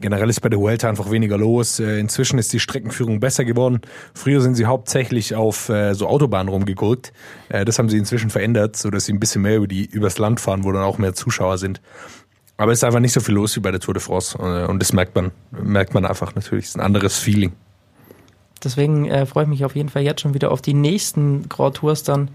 [0.00, 1.78] generell ist bei der Vuelta einfach weniger los.
[1.80, 3.80] Äh, Inzwischen ist die Streckenführung besser geworden.
[4.14, 7.12] Früher sind sie hauptsächlich auf äh, so Autobahnen rumgegurkt.
[7.48, 10.40] Äh, Das haben sie inzwischen verändert, sodass sie ein bisschen mehr über die, übers Land
[10.40, 11.80] fahren, wo dann auch mehr Zuschauer sind.
[12.56, 14.36] Aber es ist einfach nicht so viel los wie bei der Tour de France.
[14.38, 16.64] Und das merkt man, merkt man einfach natürlich.
[16.66, 17.52] Es ist ein anderes Feeling.
[18.64, 21.76] Deswegen äh, freue ich mich auf jeden Fall jetzt schon wieder auf die nächsten Grand
[21.76, 22.30] Tours dann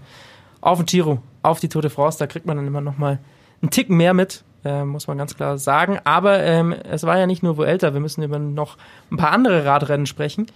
[0.60, 2.18] auf den Giro, auf die Tour de France.
[2.18, 3.18] Da kriegt man dann immer noch mal
[3.62, 5.98] einen Ticken mehr mit, äh, muss man ganz klar sagen.
[6.04, 8.76] Aber ähm, es war ja nicht nur Vuelta, wir müssen über noch
[9.10, 10.46] ein paar andere Radrennen sprechen.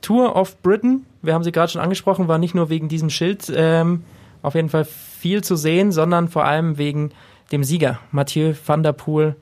[0.00, 3.52] Tour of Britain, wir haben sie gerade schon angesprochen, war nicht nur wegen diesem Schild
[3.54, 4.04] ähm,
[4.42, 7.10] auf jeden Fall viel zu sehen, sondern vor allem wegen
[7.50, 9.36] dem Sieger, Mathieu van der Poel.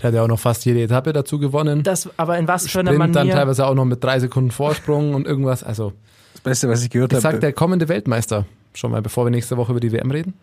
[0.00, 1.82] Er hat ja auch noch fast jede Etappe dazu gewonnen.
[1.82, 3.34] Das aber in was für einer Sprint dann Manier.
[3.34, 5.62] teilweise auch noch mit drei Sekunden Vorsprung und irgendwas.
[5.62, 5.92] Also,
[6.34, 8.46] Das Beste, was ich gehört habe, sag der kommende Weltmeister.
[8.74, 10.34] Schon mal, bevor wir nächste Woche über die WM reden.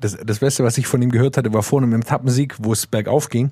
[0.00, 2.86] Das, das Beste, was ich von ihm gehört hatte, war vor einem Etappensieg, wo es
[2.86, 3.50] bergauf ging.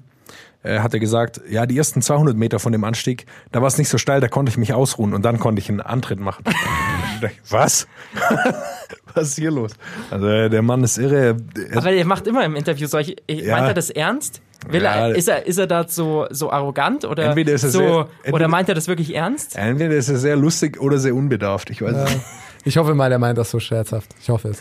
[0.63, 3.79] Äh, hat er gesagt, ja, die ersten 200 Meter von dem Anstieg, da war es
[3.79, 6.45] nicht so steil, da konnte ich mich ausruhen und dann konnte ich einen Antritt machen.
[7.49, 7.87] Was?
[9.15, 9.73] was ist hier los?
[10.11, 11.37] Also äh, der Mann ist irre.
[11.71, 13.17] Er, Aber er macht immer im Interview solche.
[13.29, 13.57] Ja.
[13.57, 14.41] Meint er das ernst?
[14.69, 15.09] Will Ja.
[15.09, 17.89] er, ist er, ist er da so, so arrogant oder Entweder ist er so, sehr-
[18.25, 19.57] entweder- oder meint er das wirklich ernst?
[19.57, 21.71] entweder ist er sehr lustig oder sehr unbedarft.
[21.71, 22.25] Ich weiß es nicht.
[22.65, 24.11] Ich hoffe mal, er meint das so scherzhaft.
[24.21, 24.59] Ich hoffe es.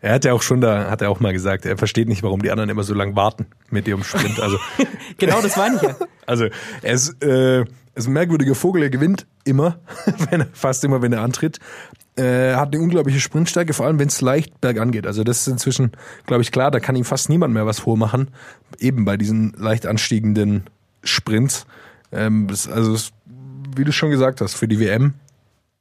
[0.00, 2.40] Er hat ja auch schon da, hat er auch mal gesagt, er versteht nicht, warum
[2.42, 4.40] die anderen immer so lang warten mit ihrem Sprint.
[4.40, 4.56] Also
[5.18, 5.96] Genau, das meine ich ja.
[6.26, 6.46] Also
[6.82, 7.64] ist, äh,
[7.96, 9.78] ist ein merkwürdiger Vogel, er gewinnt immer,
[10.30, 11.58] wenn er, fast immer, wenn er antritt.
[12.16, 15.06] Äh, hat eine unglaubliche Sprintstärke, vor allem wenn es leicht bergan geht.
[15.06, 15.92] Also das ist inzwischen,
[16.26, 18.28] glaube ich, klar, da kann ihm fast niemand mehr was vormachen.
[18.78, 20.64] Eben bei diesen leicht anstiegenden
[21.04, 21.66] Sprints.
[22.12, 23.12] Ähm, das, also das,
[23.76, 25.14] wie du schon gesagt hast, für die WM.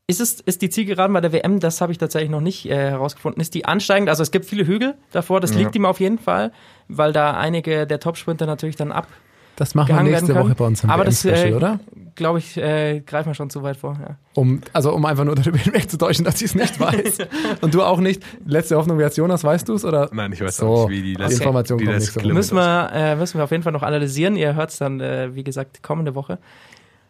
[0.07, 2.75] Ist, es, ist die Zielgeraden bei der WM, das habe ich tatsächlich noch nicht äh,
[2.91, 4.07] herausgefunden, ist die ansteigend?
[4.09, 5.59] Also es gibt viele Hügel davor, das Ja.
[5.59, 6.51] liegt ihm auf jeden Fall,
[6.87, 9.24] weil da einige der Topsprinter natürlich dann abgehangen
[9.55, 10.35] Das machen wir nächste.
[10.35, 11.79] Woche bei uns im Aber das, WM-Special, äh, oder?
[12.15, 13.97] glaube ich, äh, greifen wir schon zu weit vor.
[14.01, 14.15] Ja.
[14.33, 17.17] Um, also um einfach nur darüber hinwegzutäuschen, dass ich es nicht weiß.
[17.61, 18.23] Und du auch nicht.
[18.45, 19.85] Letzte Hoffnung, wie als Jonas, weißt du es?
[19.85, 20.09] Oder?
[20.11, 22.21] Nein, ich weiß So, auch nicht, wie die die letzte, Information die kommt nächste Woche.
[22.21, 24.35] Kilometer Müssen, wir, äh, müssen wir auf jeden Fall noch analysieren.
[24.35, 26.39] Ihr hört es dann, äh, wie gesagt, kommende Woche.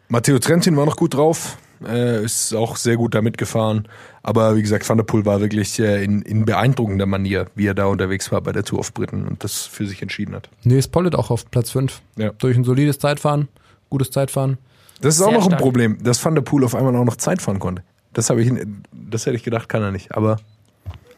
[0.08, 3.88] Matteo Trentin war noch gut drauf, äh, ist auch sehr gut da mitgefahren.
[4.22, 7.74] Aber wie gesagt, Van der Poel war wirklich äh, in, in beeindruckender Manier, wie er
[7.74, 10.48] da unterwegs war bei der Tour auf Briten und das für sich entschieden hat.
[10.64, 12.00] Nee, ist Pollitt auch auf Platz 5.
[12.16, 12.30] Ja.
[12.38, 13.48] Durch ein solides Zeitfahren,
[13.90, 14.58] gutes Zeitfahren.
[15.00, 15.60] Das ist Sehr auch noch ein stark.
[15.60, 17.82] Problem, dass Van der Poel auf einmal auch noch Zeit fahren konnte.
[18.12, 18.50] Das habe ich,
[18.92, 20.12] das hätte ich gedacht, kann er nicht.
[20.16, 20.38] Aber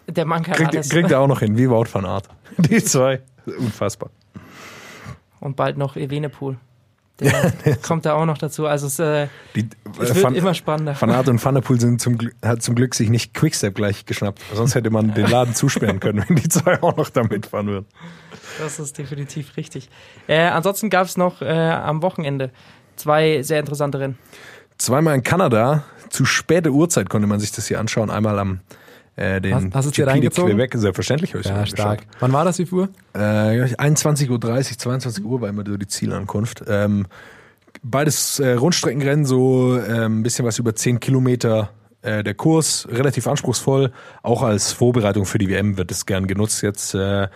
[0.09, 0.89] Der Mann kann kriegt, alles.
[0.89, 2.29] kriegt er auch noch hin, wie Wout van Aert.
[2.59, 3.21] Die zwei,
[3.59, 4.11] unfassbar.
[5.41, 6.57] Und bald noch Evenepoel.
[7.21, 8.67] Der kommt da auch noch dazu.
[8.67, 9.69] Also es, äh, Die,
[10.01, 10.97] es äh, wird Van, immer spannender.
[11.01, 13.75] Van Aert und Van der Poel sind zum, Glück- hat zum Glück sich nicht Quickstep
[13.75, 14.41] gleich geschnappt.
[14.55, 17.87] Sonst hätte man den Laden zusperren können, wenn die zwei auch noch da mitfahren würden.
[18.61, 19.89] Das ist definitiv richtig.
[20.27, 22.51] Äh, ansonsten gab es noch äh, am Wochenende
[22.97, 24.19] zwei sehr interessante Rennen.
[24.79, 28.11] Zweimal in Kanada, zu später Uhrzeit konnte man sich das hier anschauen.
[28.11, 28.61] Einmal am
[29.19, 30.53] äh, den Hast- hast es dir reingezogen?
[30.53, 32.03] Quebec, selbstverständlich habe ich Ja, stark.
[32.21, 32.89] Wann war das, wie Uhr?
[33.15, 34.41] Äh, 21.30 Uhr,
[34.79, 36.63] 22 Uhr war immer so die Zielankunft.
[36.69, 37.07] Ähm,
[37.83, 43.27] beides äh, Rundstreckenrennen, so ähm, ein bisschen was über 10 Kilometer Äh, der Kurs relativ
[43.27, 43.91] anspruchsvoll,
[44.23, 46.63] auch als Vorbereitung für die WM wird es gern genutzt.
[46.63, 47.27] Jetzt äh,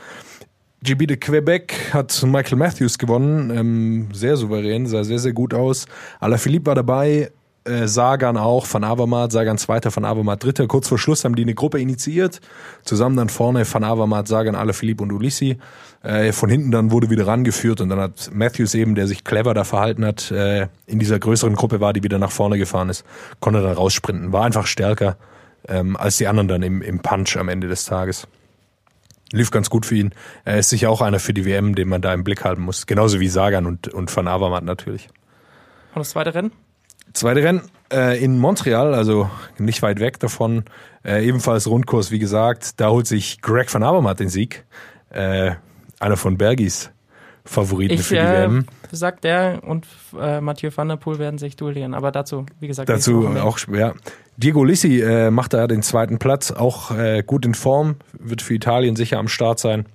[0.84, 5.86] GB de Quebec hat Michael Matthews gewonnen, ähm, sehr souverän, sah sehr, sehr gut aus.
[6.20, 7.32] Alaphilippe war dabei,
[7.64, 10.66] äh, Sagan auch, Van Avermaet, Sagan Zweiter, Van Avermaet Dritter.
[10.66, 12.40] Kurz vor Schluss haben die eine Gruppe initiiert.
[12.84, 15.58] Zusammen dann vorne Van Avermaet, Sagan, Alaphilippe und Ulissi.
[16.02, 19.54] Äh, von hinten dann wurde wieder rangeführt und dann hat Matthews eben, der sich clever
[19.54, 23.04] da verhalten hat, äh, in dieser größeren Gruppe war, die wieder nach vorne gefahren ist,
[23.40, 24.32] konnte dann raussprinten.
[24.32, 25.16] War einfach stärker
[25.68, 28.26] ähm, als die anderen dann im, im Punch am Ende des Tages.
[29.30, 30.12] Lief ganz gut für ihn.
[30.44, 32.86] Er ist sicher auch einer für die WM, den man da im Blick halten muss.
[32.86, 35.08] Genauso wie Sagan und, und Van Avermaet natürlich.
[35.94, 36.52] Und das zweite Rennen?
[37.12, 40.64] Zweite Rennen äh, in Montreal, also nicht weit weg davon.
[41.04, 42.80] Äh, ebenfalls Rundkurs, wie gesagt.
[42.80, 44.64] Da holt sich Greg van Avermaet den Sieg.
[45.10, 45.52] Äh,
[46.00, 46.90] einer von Bergis
[47.44, 48.66] Favoriten Ich für die äh, WM.
[48.92, 49.86] sag, der und
[50.18, 51.92] äh, Mathieu van der Poel werden sich duellieren.
[51.94, 53.94] Aber dazu, wie gesagt, Dazu auch schwer.
[54.36, 58.54] Diego Lissi äh, macht da den zweiten Platz, auch äh, gut in Form, wird für
[58.54, 59.86] Italien sicher am Start sein.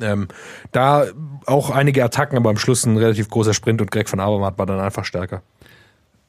[0.00, 0.28] Ähm,
[0.72, 1.06] da
[1.46, 4.66] auch einige Attacken, aber am Schluss ein relativ großer Sprint und Greg van Avermaet war
[4.66, 5.42] dann einfach stärker.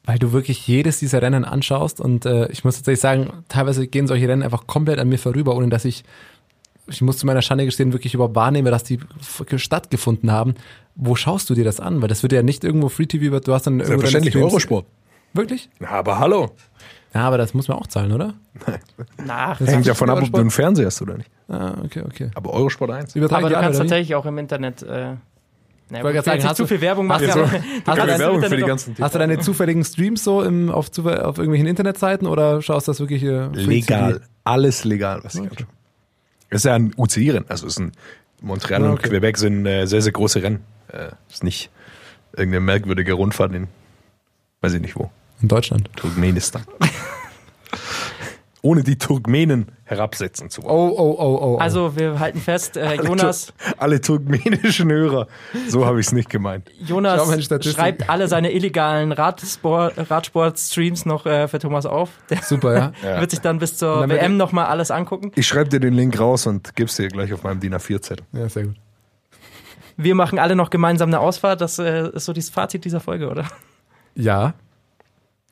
[0.04, 4.06] Weil du wirklich jedes dieser Rennen anschaust und äh, ich muss tatsächlich sagen, teilweise gehen
[4.06, 6.04] solche Rennen einfach komplett an mir vorüber, ohne dass ich,
[6.88, 8.98] ich muss zu meiner Schande gestehen, wirklich überhaupt wahrnehme, dass die
[9.56, 10.54] stattgefunden haben.
[10.94, 12.02] Wo schaust du dir das an?
[12.02, 14.86] Weil das wird ja nicht irgendwo Free TV, du hast dann Selbstverständlich Eurosport.
[15.34, 15.70] Wirklich?
[15.80, 16.50] Aber hallo.
[17.14, 18.34] Ja, aber das muss man auch zahlen, oder?
[19.24, 19.58] Nach.
[19.58, 21.30] Das Hängt davon ab, ob du einen Fernseher hast oder nicht.
[21.48, 22.30] Ah, okay, okay.
[22.34, 23.14] Aber Eurosport 1.
[23.16, 24.82] Übertragen Aber du kannst tatsächlich auch im Internet.
[24.82, 25.16] Äh,
[25.90, 27.40] na, wollte ich gerade sagen, hast zu du- viel Werbung du- aber hast du
[28.18, 31.66] Werbung für die ganzen Hast du deine zufälligen Streams so im, auf, zu- auf irgendwelchen
[31.66, 34.14] Internetseiten oder schaust du das wirklich äh, Free Legal.
[34.14, 34.24] TV?
[34.44, 35.66] Alles legal, was ich anschaue.
[36.48, 37.46] Es ist ja ein UCI-Rennen.
[37.48, 37.92] Also ist ein
[38.40, 39.08] Montreal Ja, und okay.
[39.08, 40.60] Quebec sind äh, sehr, sehr große Rennen.
[40.88, 41.70] Äh, ist nicht
[42.36, 43.68] irgendeine merkwürdige Rundfahrt in,
[44.62, 45.10] weiß ich nicht wo,
[45.40, 45.88] In Deutschland.
[45.96, 46.62] Turkmenistan.
[48.64, 50.72] Ohne die Turkmenen herabsetzen zu wollen.
[50.72, 51.54] Oh, oh, oh, oh.
[51.54, 51.58] oh.
[51.58, 55.26] Also wir halten fest, äh, Jonas, Alle turkmenischen Hörer.
[55.68, 56.70] So habe ich es nicht gemeint.
[56.78, 57.20] Jonas
[57.64, 62.10] schreibt alle seine illegalen Radsport, Radsport-Streams noch äh, für Thomas auf.
[62.30, 62.92] Der super, ja.
[63.02, 63.20] Ja.
[63.20, 65.32] wird sich dann bis zur dann WM nochmal alles angucken.
[65.34, 68.24] Ich schreibe dir den Link raus und gib's dir gleich auf meinem DIN A4-Zettel.
[68.32, 68.76] Ja, sehr gut.
[69.96, 71.60] Wir machen alle noch gemeinsam eine Ausfahrt.
[71.60, 73.44] Das äh, ist so das Fazit dieser Folge, oder?
[74.14, 74.54] Ja.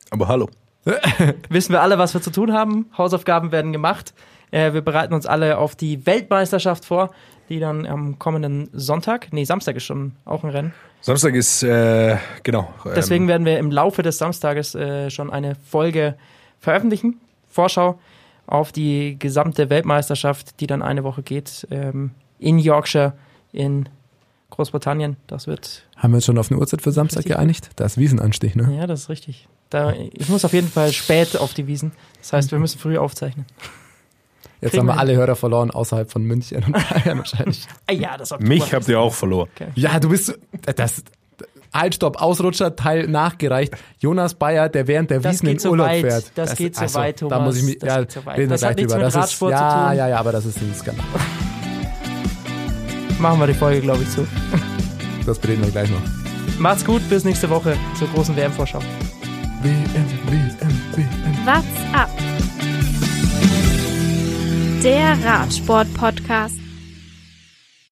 [0.09, 0.49] Aber hallo.
[1.49, 2.87] Wissen wir alle, was wir zu tun haben.
[2.97, 4.13] Hausaufgaben werden gemacht.
[4.51, 7.11] Äh, wir bereiten uns alle auf die Weltmeisterschaft vor,
[7.49, 10.73] die dann am kommenden Sonntag, nee, Samstag ist schon auch ein Rennen.
[11.01, 12.73] Samstag ist, äh, genau.
[12.85, 16.15] ähm, Deswegen werden wir im Laufe des Samstages äh, schon eine Folge
[16.59, 17.19] veröffentlichen.
[17.49, 17.99] Vorschau
[18.47, 23.13] auf die gesamte Weltmeisterschaft, die dann eine Woche geht, ähm, in Yorkshire
[23.51, 23.89] in
[24.49, 25.17] Großbritannien.
[25.27, 27.35] Das wird, Haben wir uns schon auf eine Uhrzeit für Samstag Richtig.
[27.35, 27.69] geeinigt?
[27.75, 28.73] Da ist Wiesenanstich, ne?
[28.77, 29.47] ja, das ist richtig.
[29.71, 31.93] Da, ich muss auf jeden Fall spät auf die Wiesen.
[32.19, 33.45] Das heißt, wir müssen früh aufzeichnen.
[34.59, 37.65] Jetzt Kriegen haben wir alle Hörer verloren außerhalb von München und Bayern wahrscheinlich.
[37.87, 39.49] Ah ja, das Mich habt ihr auch verloren.
[39.75, 40.37] Ja, du bist
[40.75, 41.03] das
[41.73, 43.73] Halt, stopp, Ausrutscher, Teil nachgereicht.
[43.97, 46.31] Jonas Bayer, der während der Das Wiesen in geht so Urlaub weit, fährt.
[46.35, 48.37] das geht so weit, Da Thomas, muss ich mich, das ja, geht so weit.
[48.37, 49.05] reden wir Das hat gleich nichts drüber.
[49.05, 49.97] mit Das ist, zu ja, tun.
[49.97, 51.05] ja, ja, aber das ist ein Skandal.
[53.19, 54.27] Machen wir die Folge, glaube ich, zu.
[55.25, 56.01] Das bereden wir gleich noch.
[56.59, 58.81] Macht's gut, bis nächste Woche zur großen WM-Vorschau.
[59.61, 60.57] WM, WM,
[60.91, 61.45] WM.
[61.45, 62.09] What's up?
[64.81, 66.60] Der Radsport-Podcast.